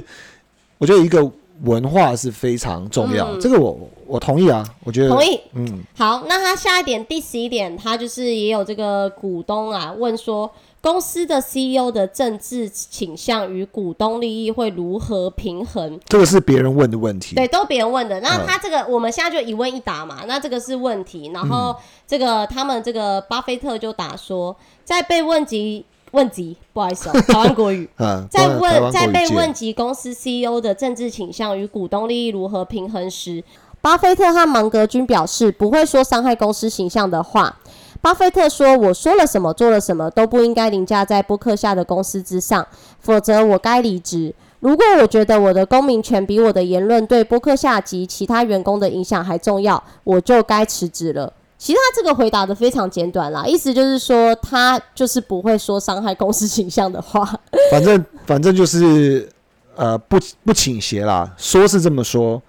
[0.78, 1.28] 我觉得一个。
[1.62, 5.40] 文化是非常重要，这个我我同意啊，我觉得同意。
[5.54, 15.98] 嗯，好，那他下一点第十一点，他就是也有这个股东啊问说，公司的 CEO 的政治倾向与股东利益会如何平衡？
[16.06, 18.20] 这个是别人问的问题，对，都别人问的。
[18.20, 21.74] 那他这个我们现在就一问一答嘛，那这个是问题，然后
[22.06, 25.84] 这个他们这个巴菲特就答说，在被问及。
[26.16, 27.86] 问及，不好意思哦，台湾国语。
[28.30, 33.44] 在问在被问及公司 CEO 的政治倾向与股东利益如何平衡时，
[33.82, 37.58] 巴菲特和芒格均表示不会说伤害公司形象的话。
[38.00, 42.66] 巴菲特说：“我说了什么，做了什么都不应该凌驾在波克夏的公司之上，
[43.00, 44.34] 否则我该离职。
[44.60, 57.24] 如果我觉得我的公民权比我的言论对波克夏及其他员工的影响还重要，我就该辞职了。”其实他这个回答的非常简短啦，意思就是说他就是不会说伤害公司形象的话。
[57.72, 59.26] 反正反正就是
[59.74, 62.40] 呃不不倾斜啦，说是这么说，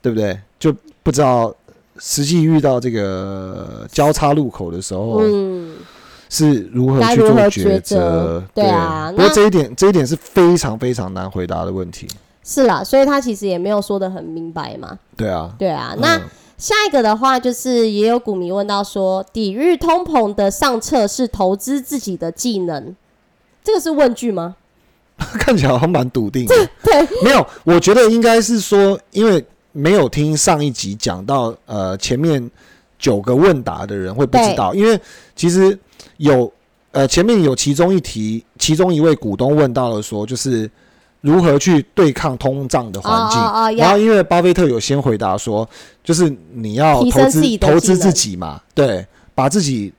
[0.00, 0.38] 对不对？
[0.56, 1.52] 就不知道
[1.98, 5.76] 实际遇到这个交叉路口的时候，嗯，
[6.30, 8.42] 是如何去做抉择？
[8.54, 12.06] 对啊，不过这一点这一点是非常非常难回答的问题。
[12.44, 14.96] 是啦，所以他其实也没有说的很明白嘛。
[15.16, 16.20] 对啊，对啊，那。
[16.62, 22.94] 下一个的话，就是也有股民问到说，抵御通膨的上策是投资自己的技能，
[23.64, 24.54] 这个是问句吗？
[25.40, 26.46] 看起来好像蛮笃定。
[26.46, 26.68] 对，
[27.24, 32.48] 没有，我觉得应该是说，因为没有听上一集讲到，呃，前面
[32.96, 34.96] 九个问答的人会不知道，因为
[35.34, 35.76] 其实
[36.18, 36.52] 有，
[36.92, 40.70] 呃，前面有其中一题，其中一位股东问到了说，就是
[41.22, 43.78] 如何去对抗通胀的环境。
[43.78, 45.66] 然后因为巴菲特有先回答说，
[46.04, 49.92] 就是你要提投资投资自己嘛，对，把自己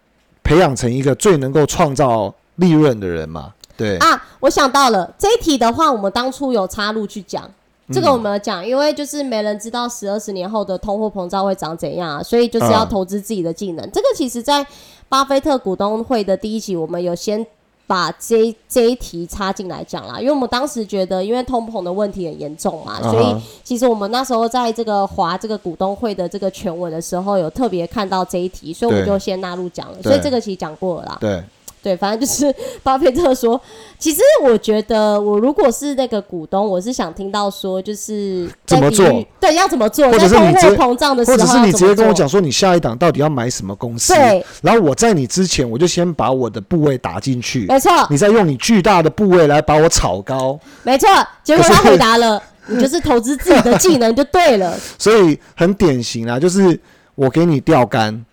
[0.44, 3.98] 培养成一个最能够创造利润的人嘛，对。
[3.98, 7.50] 啊，我想到了这一题的话，我们当初有插入去讲。
[7.92, 13.92] 这个我们有讲，因为就是没人知道十二十年后的通货膨胀会长怎样啊，所以就是要嗯投资自己的技能。
[13.92, 14.66] 这个其实，在
[15.10, 17.46] 巴菲特股东会的第一集，我们有先
[17.86, 30.02] 把这这一题插进来讲啦，因为我们当时觉得，因为通膨的问题很严重嘛，所以其实我们那时候在这个华这个股东会的这个全文的时候，有特别看到这一题，所以我们就先纳入讲了。
[30.02, 31.18] 所以这个其实讲过了啦。
[31.20, 31.44] 对，
[31.84, 33.60] 对，反正就是 巴菲特说，
[34.00, 39.06] 其实我觉得我如果是那个股东，我是想听到说，就是怎么做，
[39.40, 51.10] 对，要怎么做，或者是你直接膨胀的时候或者是你直接跟我讲说，你下一档到底要买什么公司，对，然后我在你之前，我就先把我的部位打进去，没错，你再用你巨大的部位来把我炒高，没错。
[51.44, 54.74] 结果他回答了，你就是投资自己的技能就对了。
[54.98, 56.80] 所以很典型啊，就是
[57.16, 58.24] 我给你钓竿，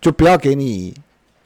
[0.00, 0.94] 就不要给你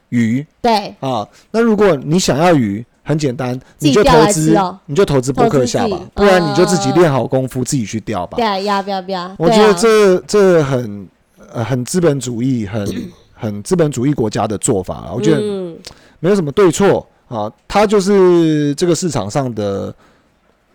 [0.09, 1.27] 鱼对，啊。
[1.51, 8.45] 那如果你想要鱼，很简单，你就投资哦，你就投资博客下吧不然你就自己嗯练好功夫，自己去钓吧对。
[8.45, 9.35] 啊，要不要不要？
[9.39, 11.07] 我觉得这这很
[11.53, 15.13] 呃很资本主义，很很资本主义国家的做法啊。
[15.15, 15.77] 我觉得嗯，
[16.21, 19.95] 没有什么对错啊，他就是这个市场上的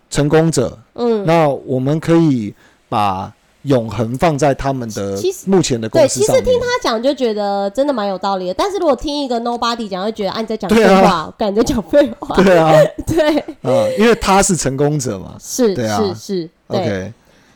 [0.10, 0.78] 成功者。
[0.94, 2.54] 嗯，那我们可以
[2.88, 6.41] 把永恒放在他们的目前的公对，司上对。
[6.41, 12.36] 其实听他讲就觉得真的蛮有道理的，但是如果听一个 nobody 讲，就觉得啊你在讲废话，感觉讲废话。
[12.38, 12.72] 对啊，
[13.06, 15.36] 对，啊，因为他是成功者嘛。
[15.39, 16.80] 是对啊是是，对。
[16.80, 17.13] OK，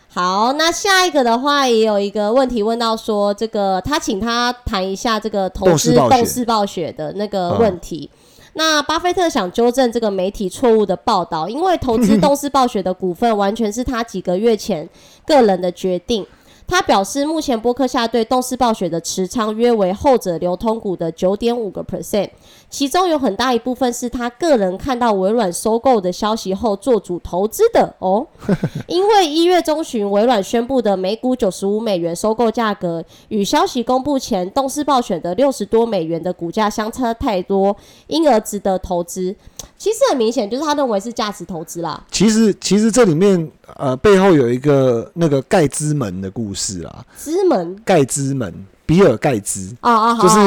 [0.10, 8.10] 好，那下一个的话也有一个问题问到说，这个他请他谈一下这个投资动视暴雪动视暴雪的那个问题。
[8.54, 14.88] 那巴菲特想纠正这个媒体错误的报道，因为投资动视暴雪的股份完全是他几个月前
[15.26, 16.26] 个人的决定。
[16.74, 22.28] 他表示，目前波克夏对动视暴雪的持仓约为后者流通股的九点五个 percent，
[22.68, 28.26] 其中有很大一部分是他个人看到微软收购的消息后做主投资的哦。
[28.88, 39.36] 因为一月中旬微软宣布的每股九十五美元收购价格，与消息公布前动视暴雪的六十多美元的股价相差太多，因而值得投资。
[39.78, 42.02] 其实很明显，就是他认为是价值投资啦。
[42.10, 47.76] 其实其实这里面呃背后有一个那个盖兹门的故事啊，资门？
[47.84, 48.54] 盖之门，
[48.86, 50.40] 比尔盖茨，啊啊，就是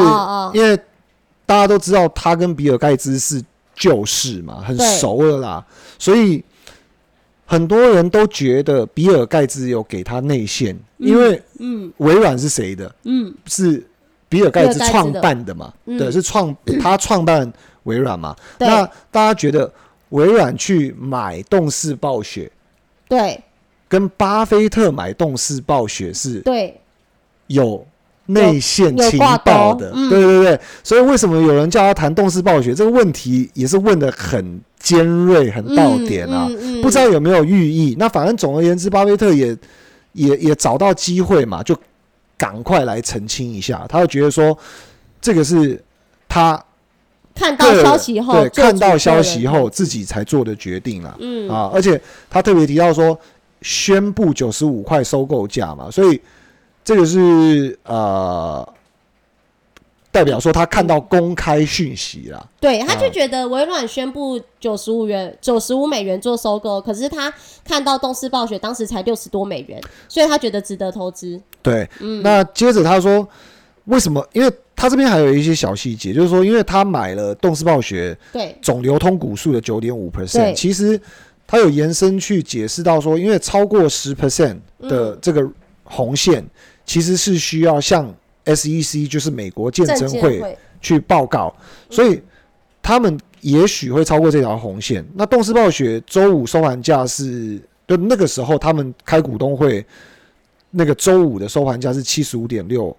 [0.58, 0.76] 因为
[1.44, 3.42] 大家都知道他跟比尔盖茨是
[3.74, 5.66] 旧识嘛，很熟了啦，
[5.98, 6.42] 所以
[7.44, 11.92] 很多人都觉得比尔盖茨有给他内线，因为嗯。
[11.98, 12.92] 微软是谁的？
[13.04, 13.86] 嗯，是
[14.28, 15.20] 比尔盖茨创的。
[15.20, 15.72] 办的嘛？
[15.84, 15.96] 嗯。
[15.96, 17.50] 对，是创 他创办
[17.84, 18.34] 微软嘛？
[18.58, 19.72] 那大家觉得
[20.08, 22.50] 微软去买动视暴雪，
[23.08, 23.40] 对
[23.88, 26.80] 跟巴菲特买动视暴雪是对
[27.46, 27.86] 有
[28.26, 30.60] 内线情报的，嗯对对对。
[30.82, 36.46] 所以为什么有人叫他谈动视暴雪这个问题，也是问的很尖锐、很到点啊？
[36.48, 37.94] 嗯嗯嗯不知道有没有寓意？
[37.98, 39.56] 那反正总而言之，巴菲特也
[40.12, 41.76] 也也找到机会嘛，就
[42.36, 43.86] 赶快来澄清一下。
[43.88, 44.58] 他就觉得说，
[45.20, 45.80] 这个是
[46.28, 46.60] 他
[47.34, 51.14] 看到消息后，对看到消息后自己才做的决定啦。
[51.20, 53.16] 嗯啊，而且他特别提到说，
[53.66, 56.20] 宣布九十五块收购价嘛，所以
[56.84, 58.64] 这个是呃，
[60.12, 62.46] 代表说他看到公开讯息啦。
[62.60, 67.32] 对，他就啊觉得微软宣布九十五元、九十五美元做收购，可是他
[67.64, 71.40] 看到动视暴雪当时才六十多美元，所以他觉得值得投资。
[71.60, 73.28] 对，嗯那接着他说，
[73.86, 74.24] 为什么？
[74.32, 81.00] 因为他这边还有一些小细节，就是说，因为他买了动视暴雪对总流通股数的九点五 percent，其实
[81.46, 85.18] 他有延伸去解释到说，因为超过十 percent 的嗯。
[85.22, 85.48] 这个
[85.84, 86.44] 红线，
[86.84, 90.56] 其实是需要向 SEC，就是美国鉴证监会。
[90.78, 91.52] 去报告，
[91.90, 92.20] 所以
[92.80, 95.04] 他们也许会超过这条红线。
[95.14, 99.84] 那动视暴雪周五收盘价是，就那个时候他们开股东会，
[100.70, 102.94] 那个周五的收盘价是七十五点六，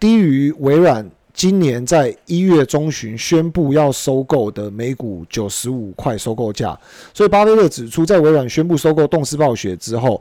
[0.00, 6.76] 低于微软今年在一月中旬宣布要收购的每股九十五块收购价。
[7.12, 10.18] 所以巴菲特指出，在微软宣布收购动视暴雪之后，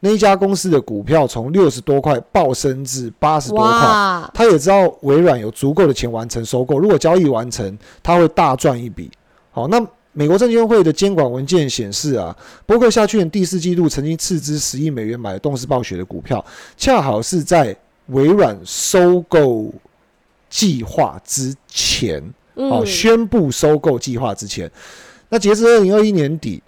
[0.00, 4.30] 那一家公司的股票从六十多块暴升至八十多块。
[4.34, 9.08] 他也知道微软有足够的钱完成收购，如果交易完成，他会大赚一笔。
[9.52, 9.80] 好，那
[10.12, 12.36] 美国证监会的监管文件显示啊，
[12.66, 16.44] 伯克夏去年第四季度曾经斥资十亿美元买动视暴雪的股票，
[16.76, 17.76] 恰好是在
[18.08, 19.72] 微软收购
[20.48, 22.20] 计划之前，
[22.54, 24.70] 哦，嗯，宣布收购计划之前。
[25.28, 26.62] 那截至二零二一年底，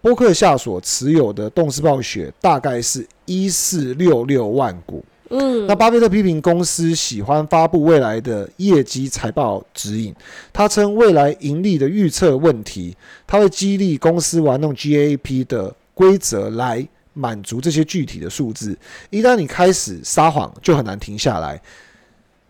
[0.00, 5.04] 波克夏所持有的动视暴雪大概是一四六六万股。
[5.30, 10.14] 嗯，那巴菲特批评公司喜欢发布未来的业绩财报指引，
[10.52, 12.94] 他称未来盈利的预测问题，
[13.26, 18.76] 他会激励公司玩弄 GAAP 的规则来满足这些具体的数字。
[19.08, 21.58] 一旦你开始撒谎，就很难停下来。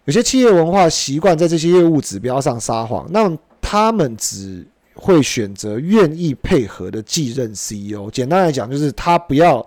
[0.05, 3.31] 有些企业文化习惯在这些业务指标上撒谎，那
[3.61, 8.11] 他们只会选择愿意配合的继任 CEO。
[8.11, 9.67] 简单来讲，就是他不要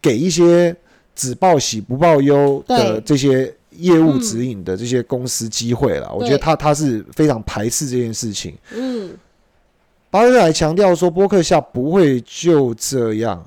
[0.00, 0.76] 给一些。
[1.12, 8.56] 只报喜不报忧的这些业务指引的这些公司机会了，我觉得他他是非常排斥这件事情。
[8.72, 9.12] 嗯，
[10.08, 13.44] 巴菲特还强调说，波克夏不会就这样，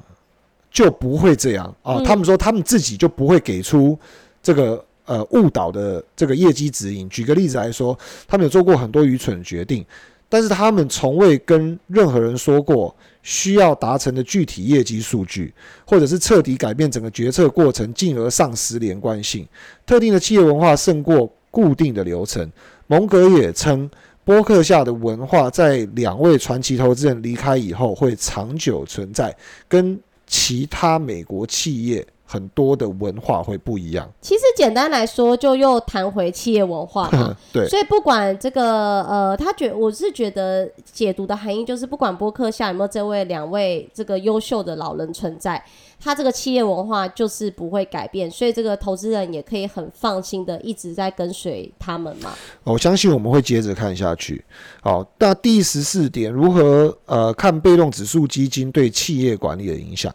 [0.70, 2.00] 就不会这样啊。
[2.04, 3.98] 他们说他们自己就不会给出
[4.44, 7.08] 这个呃误导的这个业绩指引。
[7.10, 7.98] 举个例子来说，
[8.28, 9.86] 他们有做过很多愚蠢决定，
[10.30, 12.96] 但是他们从未跟任何人说过。
[13.26, 15.54] 需要达成的具体业绩数据，
[15.86, 19.48] 或者是彻底改变整个决策过程，进而丧失连贯性。
[19.86, 22.52] 特定的企业文化胜过固定的流程。
[22.88, 23.90] 蒙格也称，
[24.26, 29.34] 波克夏的文化在两位传奇投资人离开以后会长久存在，
[29.70, 29.98] 跟
[30.28, 32.06] 其他美国企业。
[32.34, 34.12] 很多的文化会不一样。
[34.20, 37.38] 其实简单来说，就又谈回企业文化嘛。
[37.54, 37.70] 对。
[37.70, 45.64] 所以不管这个呃，他觉我是觉得解读的含义就是，不管播客下有没有这位两位这个优秀的老人存在，
[46.00, 52.34] 他这个企业文化就是不会改变，所以这个投资人也可以很放心的一直在跟随他们嘛。
[52.64, 54.44] 我相信我们会接着看下去。
[54.82, 60.12] 好，那第十四点，如何呃看被动指数基金对企业管理的影响？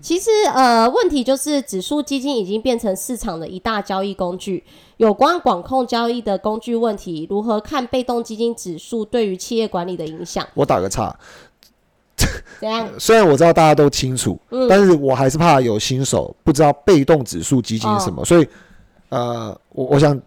[0.00, 4.64] 其实，呃，问题就是指数基金已经变成市场的一大交易工具。
[4.96, 10.46] 有关管控交易的工具问题，如何看被动基金指数对于企业管理的影响？
[10.54, 11.14] 我打个岔。
[12.60, 12.88] 怎样？
[13.00, 18.46] 虽然我知道大家都清楚，嗯，但是我还是怕有新手不知道被动指数基金是什么，所以，
[19.08, 20.20] 呃，我我想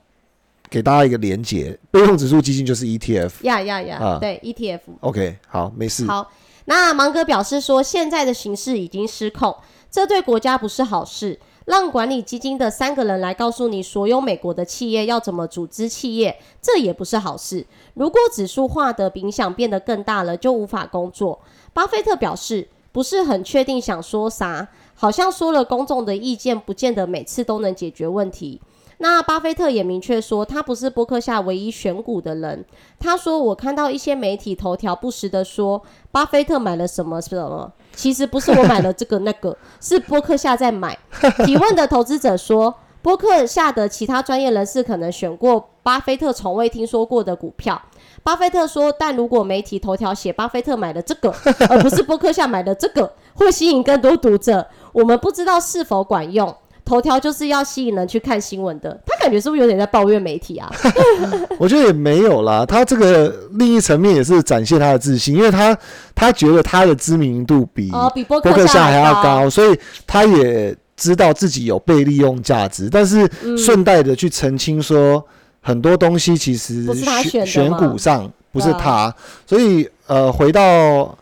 [0.69, 3.31] 给大家一个连结，被动指数基金就是 ETF。
[3.43, 4.79] 呀呀对，ETF。
[5.01, 6.05] OK，好，没事。
[6.07, 6.27] 好。
[6.65, 9.55] 那芒格表示说，现在的形势已经失控，
[9.91, 11.39] 这对国家不是好事。
[11.65, 17.65] 让管理基金的三个人来告诉你，所有美国的企业要怎么组织企业，这也不是好事。
[17.93, 21.39] 如果指数化的影响变得更大了，就无法工作。
[21.71, 28.59] 巴菲特表示，不是很确定想说啥，好像说了公众的意见，不见得每次都能解决问题。
[29.03, 32.63] 那巴菲特也明确说，他不是伯克夏唯一选股的人。
[32.97, 40.97] 他说：“我看到一些媒体头条不时的说，巴菲特买了什么什么，其实不是我买了这个那个，是伯克夏在买。”
[41.43, 42.73] 提问的投资者说
[43.03, 47.81] ：“伯克夏的其他专业人士可能选过巴菲特从未听说过的股票。”
[48.23, 51.35] 巴菲特说：“但如果媒体头条写巴菲特买了这个，
[51.69, 54.65] 而不是伯克夏买了这个，会吸引更多读者。
[54.93, 56.55] 我们不知道是否管用。”
[56.85, 60.69] 头条就是要吸引人去看新闻的，他感觉是不是有点在抱怨媒体啊？
[61.57, 65.77] 我觉得也没有啦，他这个另一层面也是展现他的自信，因为他
[66.13, 75.23] 他觉得他的知名度比比波克夏还要高，所以他也知道自己有被利用价值，但是顺带的去澄清说，
[75.61, 76.85] 很多东西其实
[77.23, 79.15] 选选股上不是他，
[79.45, 81.17] 所以呃回到。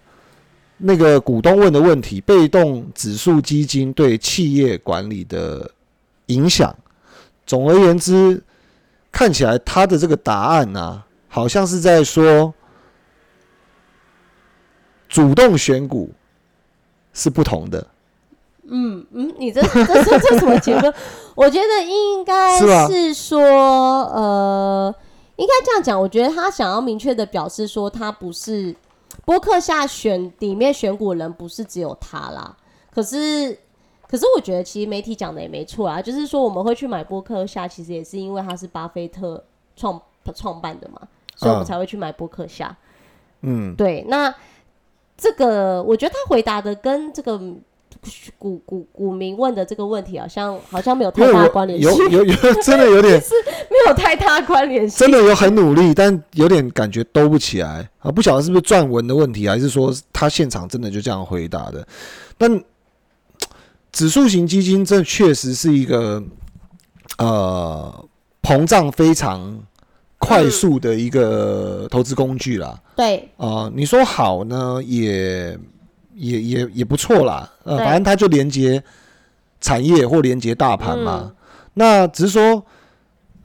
[0.84, 5.70] 那个股东问的问题，被动指数基金对企业管理的
[6.28, 6.76] 影响。
[7.46, 8.42] 总而言之，
[9.12, 12.54] 看起来他的这个答案呢，好像是在说，
[15.08, 16.12] 主动选股
[17.14, 17.88] 是不同的。
[18.64, 20.94] 嗯嗯，你这这这这什么结论？
[21.36, 22.58] 我觉得应该
[22.90, 24.96] 是说，呃，
[25.36, 26.02] 应该这样讲。
[26.02, 28.76] 我觉得他想要明确的表示说，他不是。
[29.26, 32.56] 播客下选里面选股人不是只有他啦，
[32.92, 33.58] 可是
[34.08, 39.44] 可是我觉得其实媒体讲的也没错啊，就是说我们会去买播客下，其实也是因为他是巴菲特
[39.76, 40.02] 创
[40.36, 41.02] 创办的嘛，
[41.36, 42.76] 所以我们才会去买播客下。
[43.42, 44.34] 嗯，对，那
[45.18, 47.40] 这个我觉得他回答的跟这个。
[48.38, 53.30] 股股股民问的这个问题，好像好像没有太大关联性，有有有， 真的有点 是
[53.70, 54.98] 没有太大关联性。
[55.00, 58.12] 真的有很努力，但有点感觉兜不起来啊！
[58.12, 61.88] 不晓得是不是撰文的问题，还是说他现场真的就这样回答的？
[62.40, 62.64] 但
[63.92, 66.24] 指数型基金，这确实是一个
[67.20, 68.06] 呃
[68.42, 69.60] 膨胀非常
[70.18, 72.80] 快速的一个投资工具啦。
[72.96, 75.56] 对啊，你说好呢，也。
[76.16, 78.84] 也也也不错啦，呃，反正它就连接
[79.60, 81.32] 产业或连接大盘嘛。
[81.74, 82.64] 那只是说，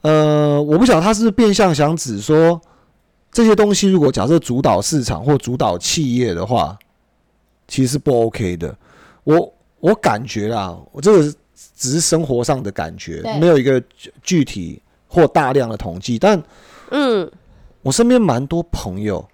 [0.01, 2.59] 呃，我不晓得他是变相想指说，
[3.31, 6.77] 这些东西如果假设主导市场或主导企业的话，
[7.67, 8.75] 其实是不 OK 的。
[9.23, 11.33] 我我感觉啦，我这个
[11.75, 13.81] 只是生活上的感觉，没有一个
[14.21, 16.19] 具体或大量的统计。
[16.19, 16.41] 但
[16.91, 17.29] 嗯，
[17.81, 19.25] 我身边蛮多朋友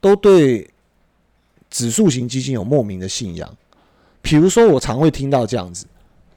[0.00, 0.68] 都对
[1.70, 3.48] 指数型基金有莫名的信仰。
[4.20, 5.86] 比如说，我常会听到这样子，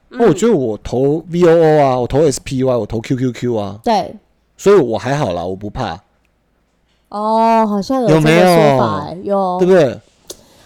[0.08, 4.14] 那我觉得我投 VOO 啊，我投 SPY，我投 QQQ 啊，对，
[4.56, 6.00] 所以我还好啦，我不怕。
[7.08, 10.00] 哦，好像有没有有对不对？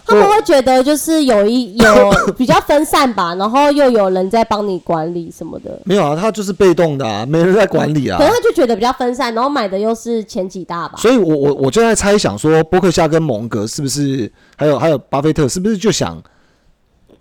[0.07, 5.79] 他们会觉得就是有一 有比较分散吧，然后又有人在帮你管理什么的。
[5.83, 8.17] 没有啊，他就是被动的啊，没人在管理啊。
[8.17, 10.97] 可能他就觉得比较分散，然后买的又是前几大吧。
[10.97, 16.21] 所以我我我就在猜想说，波克夏跟蒙格是不是还有还有巴菲特是不是就想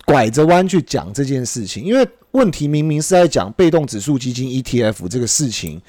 [0.05, 1.85] 拐着弯去讲这件事情？
[1.85, 5.83] 因为问题明明是在讲被动指数基金 ETF 这个事情，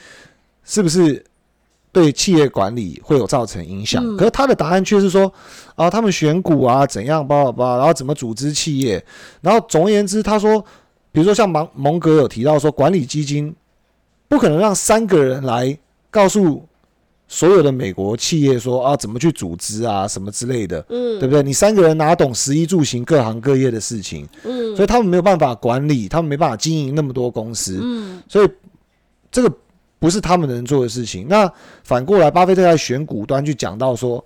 [0.64, 1.24] 是不是？
[1.92, 5.32] 对企业管理会有造成影响，可是他的答案却是说，
[5.76, 9.04] 啊，他们选股啊怎样，叭叭叭，然后怎么组织企业，
[9.42, 10.64] 然后总而言之，他说，
[11.12, 13.56] 比如说像芒蒙格有提到说，管理基金
[14.28, 15.76] 不可能让三个人来
[16.12, 16.64] 告诉
[17.28, 21.42] 所有的美国企业说啊怎么去组织啊什么之类的，嗯，对不对？
[21.42, 24.28] 你三个人哪懂十一住行各行各业的事情？
[24.44, 28.50] 嗯，所以他们没有办法管理，他们没办法经营那么多公司，嗯，所以
[29.32, 29.52] 这个。
[30.00, 31.28] 不是他们能做的事情。
[31.28, 31.52] 那
[31.84, 34.24] 反过来，巴菲特在选股端去讲到说，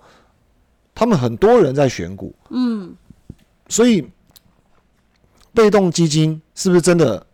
[0.94, 2.94] 他们很多人在选股，嗯，
[3.68, 4.06] 所以
[5.54, 7.24] 被动基金是不是真的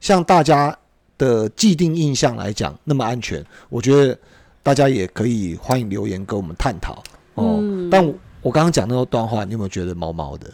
[0.00, 0.76] 像大家
[1.16, 3.44] 的既定印象来讲那么安全？
[3.68, 4.18] 我觉得
[4.62, 7.02] 大家也可以欢迎留言跟我们探讨
[7.34, 7.62] 哦。
[7.90, 8.04] 但
[8.42, 10.52] 我刚刚讲那段话，你有没有觉得毛毛的？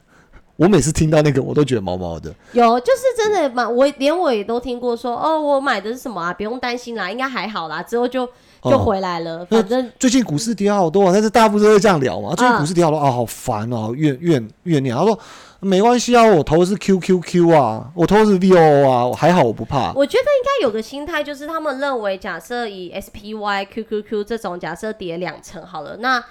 [0.57, 2.33] 我每次听到那个，我都觉得毛毛的。
[2.53, 6.33] 有，就是真的嘛，我连我也都听过说，哦，我买的是什么啊？
[6.33, 7.83] 不用担心啦，应该还好啦。
[7.83, 8.29] 之后就
[8.63, 9.45] 就回来了。
[9.47, 12.35] 反正最近股市跌好多，但是大部分都会这样聊嘛。
[12.37, 14.95] 最近股市跌好多啊，好烦哦，怨怨怨念。
[14.95, 15.19] 他说
[15.61, 19.93] 没关系啊，我投的是 QQQ 啊，我投的是 VOO 啊，我还好，我不怕。
[19.95, 26.23] 我觉得应该有个心态，就是他们认为，假设以 SPY、QQQ 这种假设跌两成好了，那。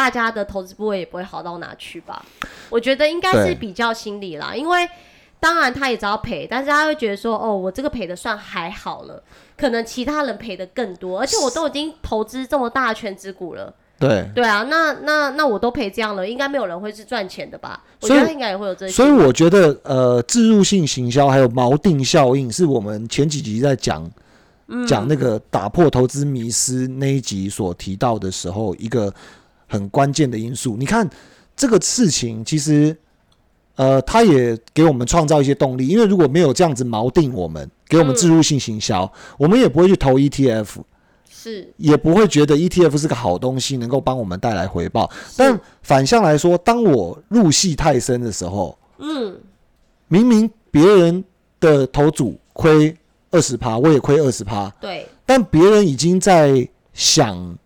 [0.00, 2.24] 大家的投资部位也不会好到哪去吧？
[2.70, 4.88] 我觉得应该是比较心理啦，因为
[5.38, 9.22] 当然他也知道赔，但是他会觉得说，哦，我这个赔的算还好了，
[9.58, 13.74] 可能其他人赔的更多，而且我都已经投资这么大全职股了。
[13.98, 17.84] 对对啊，那那那我都赔这样了，应该没有人会是赚钱的吧？
[18.00, 18.92] 我觉得应该也会有这些。
[18.94, 24.10] 所以我觉得，呃，置入性行销还有锚定效应，是我们前几集在讲
[24.88, 29.12] 讲那个打破投资迷思那一集所提到的时候一个。
[29.70, 31.08] 很关键的因素，你看
[31.56, 32.94] 这个事情，其实，
[33.76, 35.86] 呃，它也给我们创造一些动力。
[35.86, 40.66] 因为如果没有这样子锚定我们，给我们植入性行销，我们也不会去投 ETF，
[41.30, 45.08] 是，也不会觉得 ETF 是个好东西，能够帮我们带来回报。
[45.36, 49.38] 但反向来说，当我入戏太深的时候，嗯，
[50.08, 51.24] 明明别人
[51.60, 52.94] 的投组亏
[53.30, 57.56] 二十趴，我也亏二十趴，对，但别人已经在想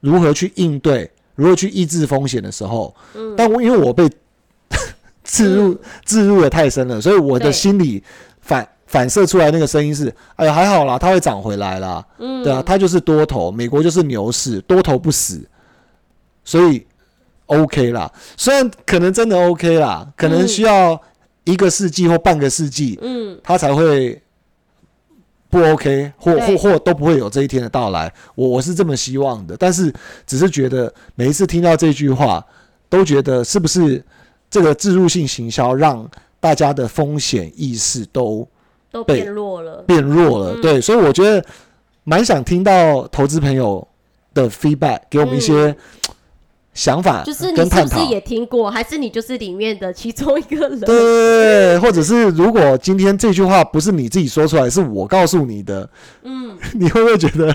[0.00, 1.10] 如何去应对。
[1.40, 4.08] 如何去抑制风险的时候，嗯，但我因为我被
[5.24, 8.02] 置入置入的太深了，所以我的心里
[8.40, 15.40] 反反射出来那个声音是：哎呀，还好啦，它会涨回来啦，嗯，对啊，它就是多头，美国就是牛市，多头不死，
[16.44, 16.86] 所以
[17.46, 18.12] OK 啦。
[18.36, 21.00] 虽然可能真的 OK 啦，可能需要
[21.44, 24.20] 一个世纪或半个世纪，嗯，它才会。
[25.50, 29.56] 不 OK，或或或都不会有这一天的到来，我我是这么希望的。
[29.56, 29.92] 但是
[30.26, 32.42] 只是觉得每一次听到这句话，
[32.88, 34.02] 都觉得是不是
[34.48, 38.46] 这个自入性行销让大家的风险意识都
[38.90, 40.54] 都变弱了，变弱了。
[40.62, 41.44] 对，所以我觉得
[42.04, 43.86] 蛮想听到投资朋友
[44.32, 45.76] 的 feedback，给我们一些。
[46.80, 50.80] 想法就是你是不是也听过，还是你就是里面的其中一个人？
[50.80, 55.86] 对，或者是如果今天这句话不是你自己说出来，是我告诉你的，
[56.22, 57.54] 嗯， 你会不会觉得？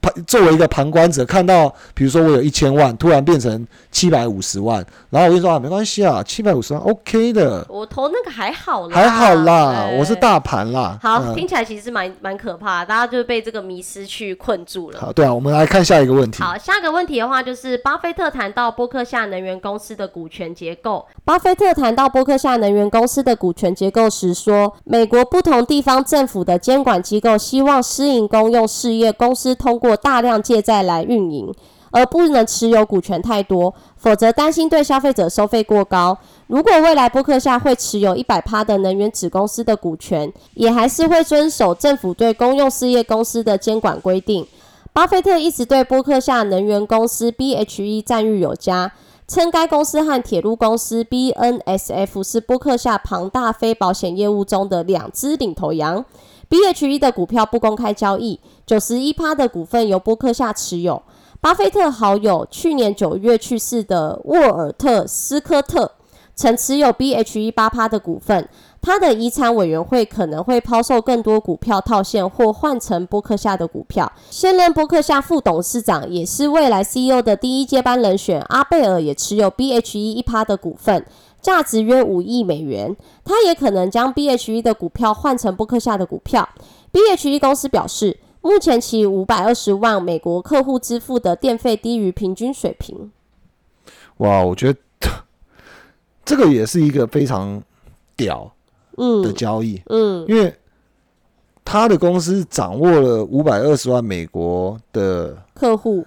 [0.00, 7.66] 旁作为一个旁观者，看到比如说我有一千万，突然变成七百五十万，然后我就说啊，没关系啊，七百五十万 OK 的。
[7.68, 10.98] 我投那个还好啦，还好啦，我是大盘啦。
[11.02, 15.00] 好，听起来其实蛮蛮可怕，大家就被这个迷失去困住了。
[15.00, 16.42] 好，对啊，我们来看下一个问题。
[16.42, 21.06] 好，下一个问题的话就是巴菲特谈到波克夏能源公司的股权结构。
[21.24, 29.47] 巴菲特谈到波克夏能源公司的股权结构时说，美国不同地方政府的监管机构希望私营公用事业公司。
[29.48, 31.52] 是通过大量借债来运营，
[31.90, 36.18] 而不能持有股权太多，否则担心对消费者收费过高。
[36.46, 44.46] 如果未来波克夏会持有一百趴的能源子公司的股权，也还是会遵守政府对公用事业公司的监管规定。
[44.92, 48.92] 巴菲特一直对波克夏能源公司 （BHE） 赞誉有加，
[49.28, 56.04] 称该公司和铁路公司 BNSF 是波克夏庞大非保险业务中的两只领头羊。
[56.48, 61.02] BHE 的股票不公开交易，九十一趴的股份由波克夏持有。
[61.40, 65.92] 巴菲特好友去年九月去世的沃尔特斯科特
[66.34, 68.48] 曾持有 BHE 八趴的股份。
[68.80, 74.10] 他的遗产委员会可能会抛售更多股票套现或换成波克夏的股票。
[74.30, 81.04] 现任波克夏副董事长也是未来 CEO 的第一接班人选阿贝尔也持有 BHE 一趴的股份，
[81.40, 82.96] 价值约五亿美元。
[83.24, 86.48] 他也可能将 BHE 的股票换成伯克夏的股票。
[86.92, 93.10] BHE 公司表示，目前其五百二十万美国客户支付的电费低于平均水平。
[94.18, 94.78] 哇，我觉得
[96.24, 97.62] 这个也是一个非常
[98.16, 98.52] 屌。
[99.22, 100.52] 的交易，嗯，因为
[101.64, 106.04] 他的公司掌握了五百二十万美国的客户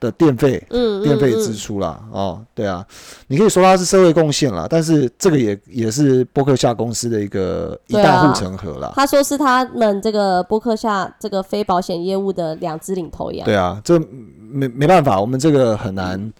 [0.00, 2.00] 的电费，嗯，电费支出啦。
[2.12, 2.84] 哦，对啊，
[3.26, 8.92] 你可以说它是社会贡献啦，但是这个也也是波克夏公司的一个一大护城河啦。
[8.94, 13.44] 他说是他们这个波克夏这个非保险业务的两只领头羊。
[13.44, 16.32] 对啊，这没没办法，我们这个很难，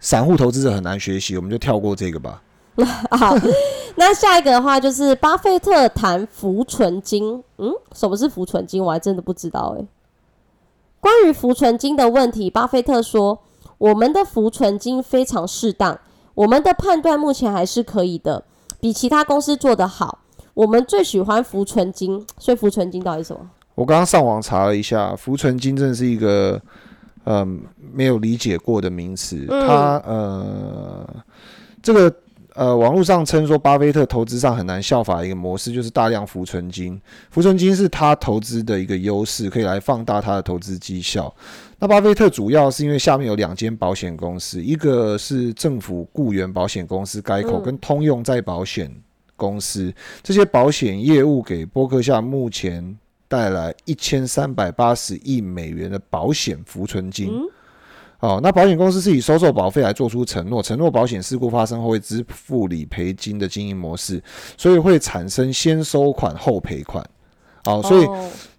[0.00, 2.42] 散户投资者很难学习，我们就跳过这个吧。
[3.10, 3.36] 好，
[3.94, 7.40] 那下一个的话就是巴菲特谈浮存金。
[7.58, 8.82] 嗯，什么是浮存金？
[8.82, 9.84] 我还真的不知道哎。
[11.04, 13.42] 关于浮存金的问题，巴菲特说
[13.76, 16.00] ：“我们的浮存金非常适当，
[16.34, 18.42] 我们的判断目前还是可以的，
[18.80, 20.20] 比其他公司做得好。
[20.54, 22.24] 我们最喜欢浮存金。
[22.38, 23.40] 所以浮存金到底什么？
[23.74, 26.58] 我刚刚上网查了一下，浮存金真的是一个
[27.24, 27.60] 嗯
[27.92, 29.44] 没有理解过的名词。
[29.46, 31.06] 它呃
[31.82, 32.10] 这个。
[32.54, 37.00] 呃，网络上称说，巴菲特投资上很难效法的一个模式，就是大量浮存金。
[37.30, 41.34] 浮存金是他投资的一个优势，可以来放大他的投资绩效。
[41.80, 48.88] 那巴菲特主要是因为下面有两间保险公司，一个是政府雇员保险公司改口，跟通用再保险
[49.34, 49.92] 公司，
[50.22, 52.96] 这些保险业务给波克夏目前
[53.26, 57.32] 带来一千三百八十亿美元的保险浮存金。
[58.26, 64.22] 哦，那保险公司是以收受保费来做出承诺，承诺保险事故发生后会支付理赔金的经营模式，
[64.56, 67.04] 所以会产生先收款后赔款。
[67.64, 68.08] 哦，所以。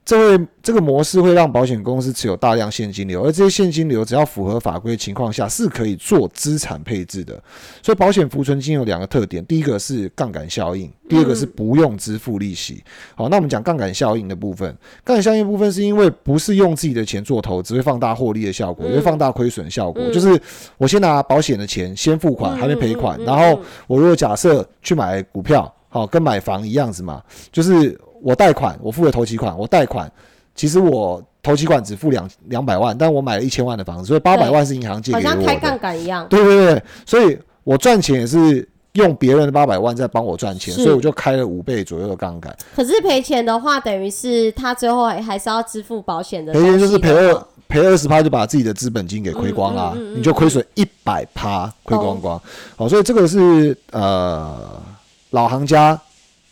[0.06, 7.42] 这会这个模式会让保险公司持有大量现金流，而这些现金流只要符合法规情况下是可以做资产配置的。
[7.82, 12.84] 所以保险浮存金有两个特点，第一个是杠杆效应，第二个是不用支付利息。
[13.16, 14.70] 好，那我们讲杠杆效应的部分，
[15.04, 20.04] 杠杆效应部分是因为不是用自己的钱做投资，会放大获利的效果，也会放大亏损效果。
[20.12, 20.40] 就是
[20.78, 28.00] 我先拿保险的钱先付款，还没赔款，然后我如果假设去买股票，好，跟买房一样子嘛，就是。
[28.26, 29.56] 我贷款，我付了头期款。
[29.56, 30.12] 我贷款，
[30.56, 35.30] 其实我头期款只付两两百万，但我买了一千万的房子，所以八百万是银行借给我的。
[35.30, 36.28] 好像开杠杆一样。
[36.28, 42.52] 对对对，所以我赚钱也是用别人的八百万在帮我赚钱，所以我就开了五倍左右的杠杆。
[42.76, 46.52] 可是赔钱的话，等于是他最后还是要支付保险的。
[46.52, 52.42] 赔钱就是赔二赔二十趴，就把自己的资本金给亏光了，你就亏损一百趴，亏光光。
[52.76, 54.82] 好，所以这个是呃
[55.30, 56.02] 老行家。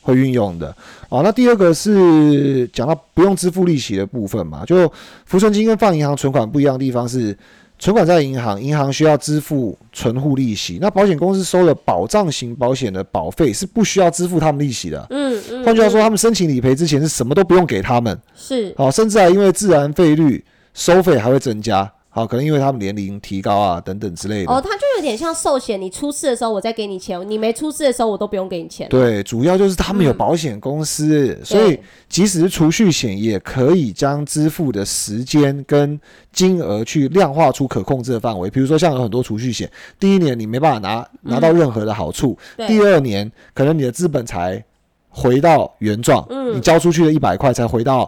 [0.04, 0.76] 会运用的
[1.10, 4.92] 哦，那第二个是讲到不用支付利息的部分嘛，就
[5.26, 7.36] 浮存金跟放银行存款不一样的地方是，
[7.80, 15.08] 存款在银行，银行需要支付存户利息，那保险公司收了保障型保险的保费是不需要支付他们利息的。
[15.10, 15.64] 嗯嗯。
[15.64, 18.18] 换句话说，他们申请理赔之前是什么都不用给他们。
[18.36, 18.74] 是。
[18.78, 20.44] 好，甚至还因为自然费率
[20.74, 21.92] 收费还会增加。
[22.16, 24.52] 好，可能因为他们年龄提高啊，等等之类的。
[24.54, 28.88] 哦，它就有点像寿险，你出事的时候我再给你钱，你没出事的时候我都不用给你钱。
[28.88, 36.00] 对，主要就是他们有保险公司，所以即使是储蓄险，也可以将支付的时间跟
[36.32, 38.48] 金额去量化出可控制的范围。
[38.48, 39.68] 比如说，像有很多储蓄险，
[40.00, 42.38] 第一年你没办法拿拿到任何的好处，
[42.68, 44.64] 第二年可能你的资本才
[45.10, 48.08] 回到原状，你交出去的一百块才回到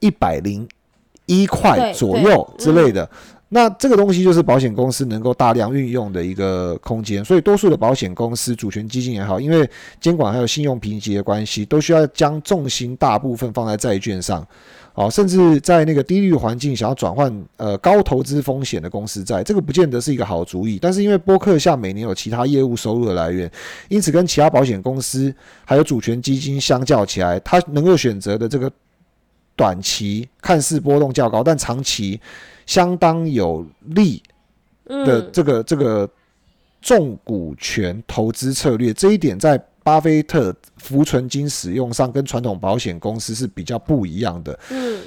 [0.00, 0.66] 一百零
[1.26, 3.08] 一块左右之类的。
[3.48, 9.68] 那这个东西就是保险公司能够大量运用的一个空间，所以多数的保险公司、主权基金也好，因为
[10.00, 14.44] 监管还有信用评级的关系，都需要将重心大部分放在债券上，
[14.94, 20.76] 哦，甚至在那个低利率环境想要转换呃高投资风险的公司债，这个不见得是一个好主意。
[20.82, 23.48] 但是因为波克夏每年有其他业务收入的来源，
[23.88, 25.32] 因此跟其他保险公司
[25.64, 28.68] 还有主权基金相较起来，它能够选择的这个
[29.54, 32.20] 短期看似波动较高，但长期。
[32.66, 34.22] 相当有利
[34.86, 36.08] 的这个这个
[36.82, 44.58] 重股权投资策略，这一点在巴菲特浮存金使用上跟传统保险公司是比较不一样的。
[44.70, 45.00] 嗯，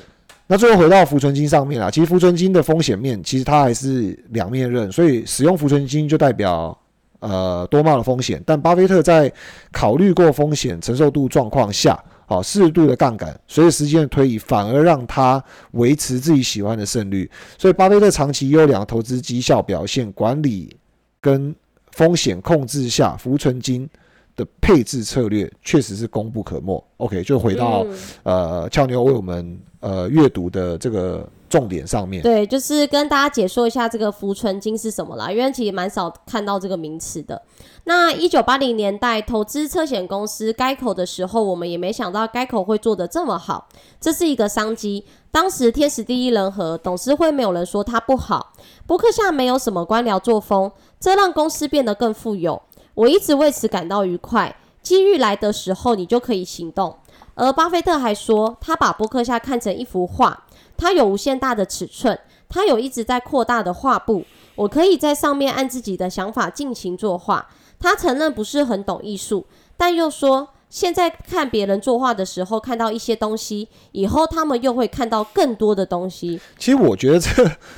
[0.47, 6.77] 那最后回到浮存金上面啊，其实浮存金的风险面其实它还是两面刃，所以使用浮存金就代表
[7.19, 8.41] 呃多冒的风险。
[8.45, 9.31] 但巴菲特在
[9.71, 17.29] 考虑过风险承受度状况下，好适度的杠杆，随着时间的推移，反而让他维持自己喜欢的胜率。
[17.57, 20.73] 所以巴菲特长期优良投资绩效表现、管理
[21.19, 21.53] 跟
[21.91, 23.89] 风险控制下，浮存金。
[24.35, 26.81] 的配置策略确实是功不可没。
[26.95, 27.85] OK，就回到
[28.23, 32.21] 呃俏妞为我们呃阅读的这个重点上面。
[32.21, 37.41] 对，就是跟大家解说一下这个浮存金是什么啦，因为其实蛮少看到这个名词的。
[37.85, 43.67] 那一九八零年代投资车险公司该口的时候，我们也没想到该口会做得这么好，
[43.99, 45.03] 这是一个商机。
[45.31, 48.53] 当时天时地利人和，董事会没有人说它不好，
[48.85, 52.61] 伯克夏没有什么官僚作风，这让公司变得更富有。
[52.93, 54.55] 我一直为此感到愉快。
[54.81, 56.95] 机遇来的时候，你就可以行动。
[57.35, 60.45] 而巴菲特还说，他把伯克夏看成一幅画，
[60.79, 62.17] 它有无限大的尺寸，
[62.47, 64.25] 它有一直在扩大的画布。
[64.55, 67.49] 我可以在上面按自己的想法尽情作画。
[67.77, 76.39] 他承认不是很懂艺术，但又说，现在看别人作画的时候，看到一些东西，以后他们又会看到更多的东西。
[76.57, 77.29] 其实我觉得这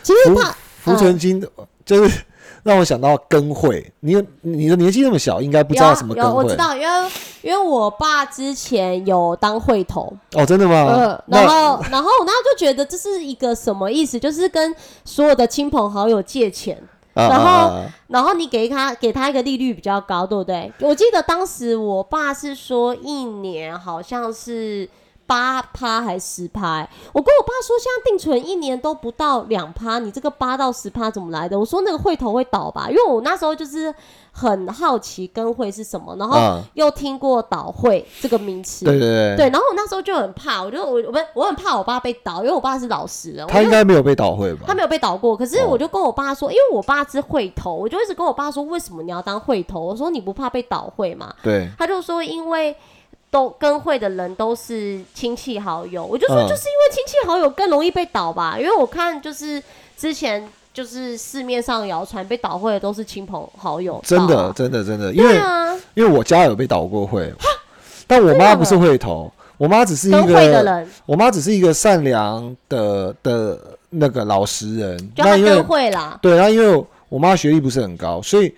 [0.03, 1.43] 其实他浮存金
[1.83, 2.23] 就是。
[2.63, 6.43] 让我想到跟会，你你的年纪那么小，应该不知道什么跟会。
[6.43, 7.09] 我知道，因为
[7.41, 10.13] 因为我爸之前有当会头。
[10.33, 10.87] 哦，真的吗？
[10.89, 11.23] 嗯。
[11.27, 14.19] 然后，然后，然后就觉得这是一个什么意思？
[14.19, 16.81] 就是跟所有的亲朋好友借钱，
[17.13, 20.71] 然后，然后你给他给他一个利率比较高，对不对？
[20.81, 24.87] 我记得当时我爸是说一年好像是。
[25.31, 26.85] 八趴还十趴？
[27.13, 31.57] 我跟我爸说，现在定存一年都不到两趴，你这个八到十趴怎么来的？
[31.57, 33.95] 我说那个会头会倒吧，因为我那时候就是
[34.33, 44.65] 很好奇跟会是什么，然后又听过倒会这个名词，对对对，对，然后我那时候就很怕，我就我我不我很怕我爸被倒，因为我爸是老实人，他应该没有被倒会吧？
[44.67, 49.79] 他没有被倒过，可是我就跟我爸说，因为我爸是会头，我就一直跟我爸说，为什么你要当会头？
[49.79, 51.33] 我说你不怕被倒会吗？
[51.41, 52.75] 对，他就说因为。
[53.31, 59.63] 都跟会的人都是亲戚好友，我就说就是因为亲戚好友更容易被倒吧，因为我看就是
[59.95, 65.41] 之前就是市面上谣传被倒会的都是亲朋好友，真的真的真的，因为
[65.93, 67.33] 因为我家有被倒过会，
[68.05, 73.57] 但我妈不是会头，我妈只是一个我妈只是一个善良的的
[73.89, 78.53] 那个老实人，那因为会啦，对，然后因为我妈学历不是很高，所以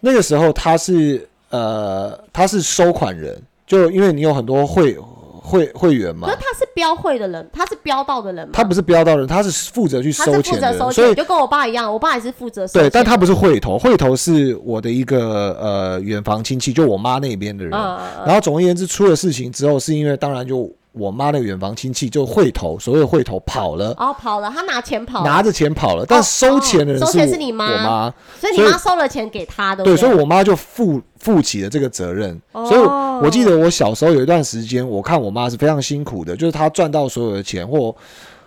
[0.00, 3.38] 那个时候她是呃她是收款人。
[3.66, 4.96] 就因为你有很多会
[5.42, 12.80] 会会员嘛，可是他是标会的人，他是标到的人，他不是标到人，他是负责去收钱的，所以就跟我爸一样，我爸也是负责收。
[12.80, 17.70] 对，但他不是会头，会头是我的一个呃远房亲戚，就我妈那边的人。
[17.72, 20.70] 然后总而言之，出了事情之后，是因为当然就。
[20.94, 23.92] 我妈的远房亲戚就会头，所谓的会头跑了。
[23.98, 26.06] 哦，跑了，他拿钱跑，拿着钱跑了。
[26.06, 29.82] 但收钱的人收钱是你妈，我妈，所以你妈收了钱给他的。
[29.82, 32.40] 对，所以我妈就负负起了这个责任。
[32.52, 37.94] 所以我记得我小时候有一段时间，我看我妈是非常辛苦的，就是她赚到所有的钱或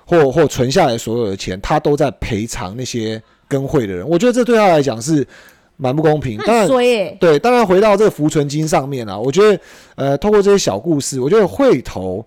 [0.06, 4.08] 或或存下来所有的钱，她都在赔偿那些跟会的人。
[4.08, 5.28] 我觉得这对她来讲是。
[5.80, 6.68] 蛮不公平，当然
[7.20, 9.62] 对，当然回到这个浮存金上面啊，我觉得
[9.94, 12.26] 呃，透过这些小故事，我觉得会投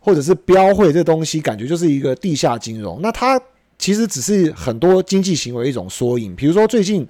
[0.00, 3.00] 或者是标会这东西，感觉就是一个地下金融。
[3.00, 3.40] 那它
[3.78, 6.34] 其实只是很多经济行为一种缩影。
[6.34, 7.06] 比如说最近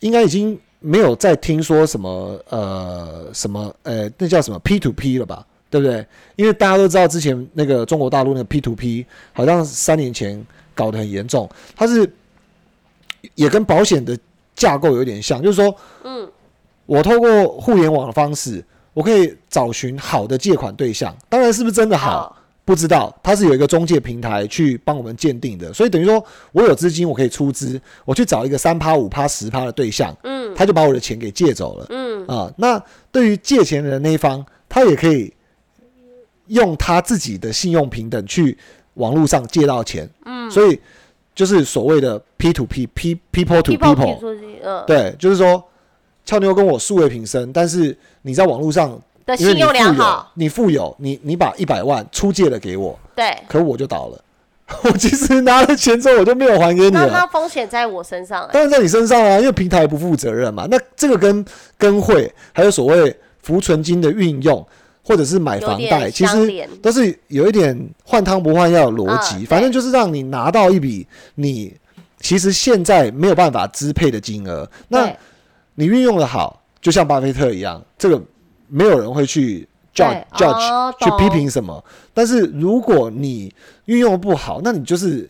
[0.00, 6.02] 应该已经没有再听说什么呃什么呃那叫什么 P to P 了吧，对不对？
[6.36, 10.42] 因为大家都知道之前那个中国大陆那个 P to P 好像三年前
[10.74, 12.10] 搞得很严重，它是
[13.34, 14.18] 也跟保险的。
[14.58, 16.28] 架构有点像，就是说，嗯，
[16.84, 21.16] 我透过互联网的方式，我可以找寻好的借款对象。
[21.28, 23.16] 当然是不是真的好，不知道。
[23.22, 32.52] 它是有一个中介平台去帮我们鉴定的，所以等于说我有资金，我可以出资，我去找一个三趴、五趴、十趴的对象，嗯，他就把我的钱给借走了，嗯啊。
[32.56, 32.82] 那
[33.12, 35.32] 对于借钱人那一方，他也可以
[36.48, 38.58] 用他自己的信用平等去
[38.94, 40.80] 网络上借到钱，嗯，所以。
[41.38, 45.62] 就是所谓的 P to P，P people to people，对，就是说，
[46.24, 54.20] 俏妞跟我素未平生，但是你在网络上的信用良好，你富有，你你把一百万出借了给我，对，可我就倒了，
[54.82, 61.44] 我其实拿了钱之后我就没有还给你了，那风险在我身上，当然在你身上啊，因为平台不负责任嘛，那这个跟
[61.76, 64.66] 跟会还有所谓浮存金的运用。
[65.08, 69.46] 或者是买房贷，其实都是有一点换汤不换药的逻辑。
[69.46, 71.06] 反正就是让你拿到一笔
[71.36, 71.74] 你
[72.20, 74.70] 其实现在没有办法支配的金额。
[74.88, 75.10] 那
[75.76, 78.22] 你运用的好，就像巴菲特一样，这个
[78.66, 81.82] 没有人会去 judge judge 去批评什么。
[82.12, 83.50] 但是如果你
[83.86, 85.26] 运用不好，那你就是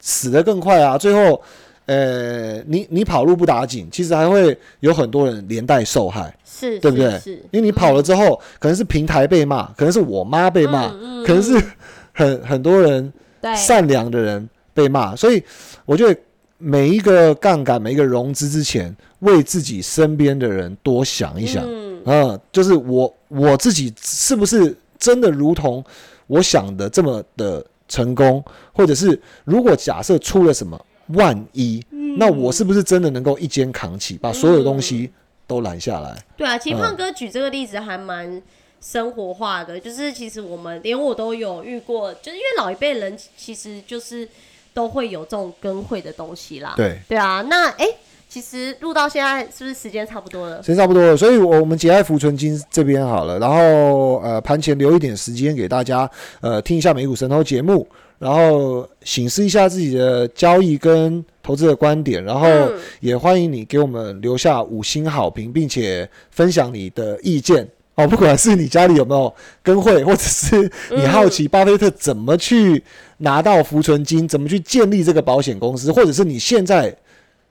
[0.00, 0.98] 死得更快啊！
[0.98, 1.40] 最后，
[1.86, 6.34] 呃，你你跑路不打紧，其实还会有很多人连带受害。
[6.44, 7.10] 是，对不对？
[7.12, 7.18] 是。
[7.20, 10.88] 是，因为你跑了之后，可能是平台被骂，可能是我妈被骂，
[11.26, 11.62] 可能是
[12.14, 15.42] 很很多人对，善良的人被骂，所以
[15.84, 16.18] 我觉得
[16.56, 25.84] 每一个杠杆、每一个融资之前，为自己身边的人多想一想，嗯，嗯，就是我我自己是不是真的如同
[26.28, 35.10] 我想的这么的成功，或者是如果假设出了什么万一，嗯那我是不是真的能够一肩扛起，把所有东西
[35.46, 36.24] 都揽下来？
[36.36, 38.40] 对啊，其实嗯胖哥举这个例子还蛮
[38.80, 44.28] 生活化的，就是其实我们连我都有遇过，就是因为老一辈人其实就是
[44.72, 46.74] 都会有这种跟会的东西啦。
[46.76, 46.98] 对。
[47.08, 47.86] 对啊，那哎、
[48.28, 50.62] 其实录到现在是不是时间差不多了？
[50.62, 56.08] 时间差不多了，所以我我们节哀福存金这边好了，然后呃盘前留一点时间给大家
[56.40, 57.86] 呃听一下美股神偷节目，
[58.18, 67.68] 然后醒思一下自己的交易跟投资的观点，然后嗯也欢迎你给我们留下五星好评，并且分享你的意见。
[67.96, 72.82] 哦，不管是你家里有没有跟会，或者是你好奇巴菲特怎么去
[73.18, 76.92] 拿到浮存金，怎么去建立这个保险公司，或者是你现在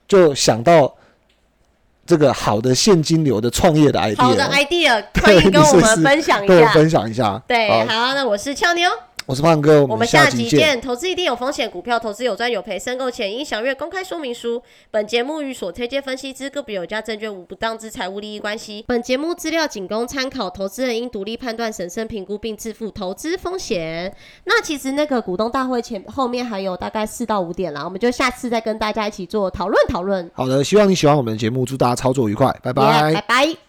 [0.06, 0.94] 就想到
[2.04, 6.54] 这个好的现金流的创业的 idea，好的 idea，对 欢迎跟我们分享一下。
[6.54, 7.42] 跟我分享一下。
[7.48, 8.90] 对，好，好，那我是俏妞，
[9.26, 10.58] 我是胖哥，我我们们下下集集见。
[10.58, 10.80] 见。
[10.80, 14.62] 投资一定有风险，股票投资有赚有赔，申购前应详阅公开说明书。
[14.90, 18.84] 本节目与所推荐分析之个别有价证券无不当之财务利益关系。
[18.86, 24.14] 本节目资料仅供参考，投资人应独立判断、审慎评估并自负投资风险。
[24.44, 30.30] 那其实那个股东大会前后面还有大概四到五点啦，我们就下次再跟大家一起做讨论讨论。
[30.34, 33.63] 好的，希望你喜欢我们的节目，祝大家操作愉快，拜拜 Yeah，拜拜。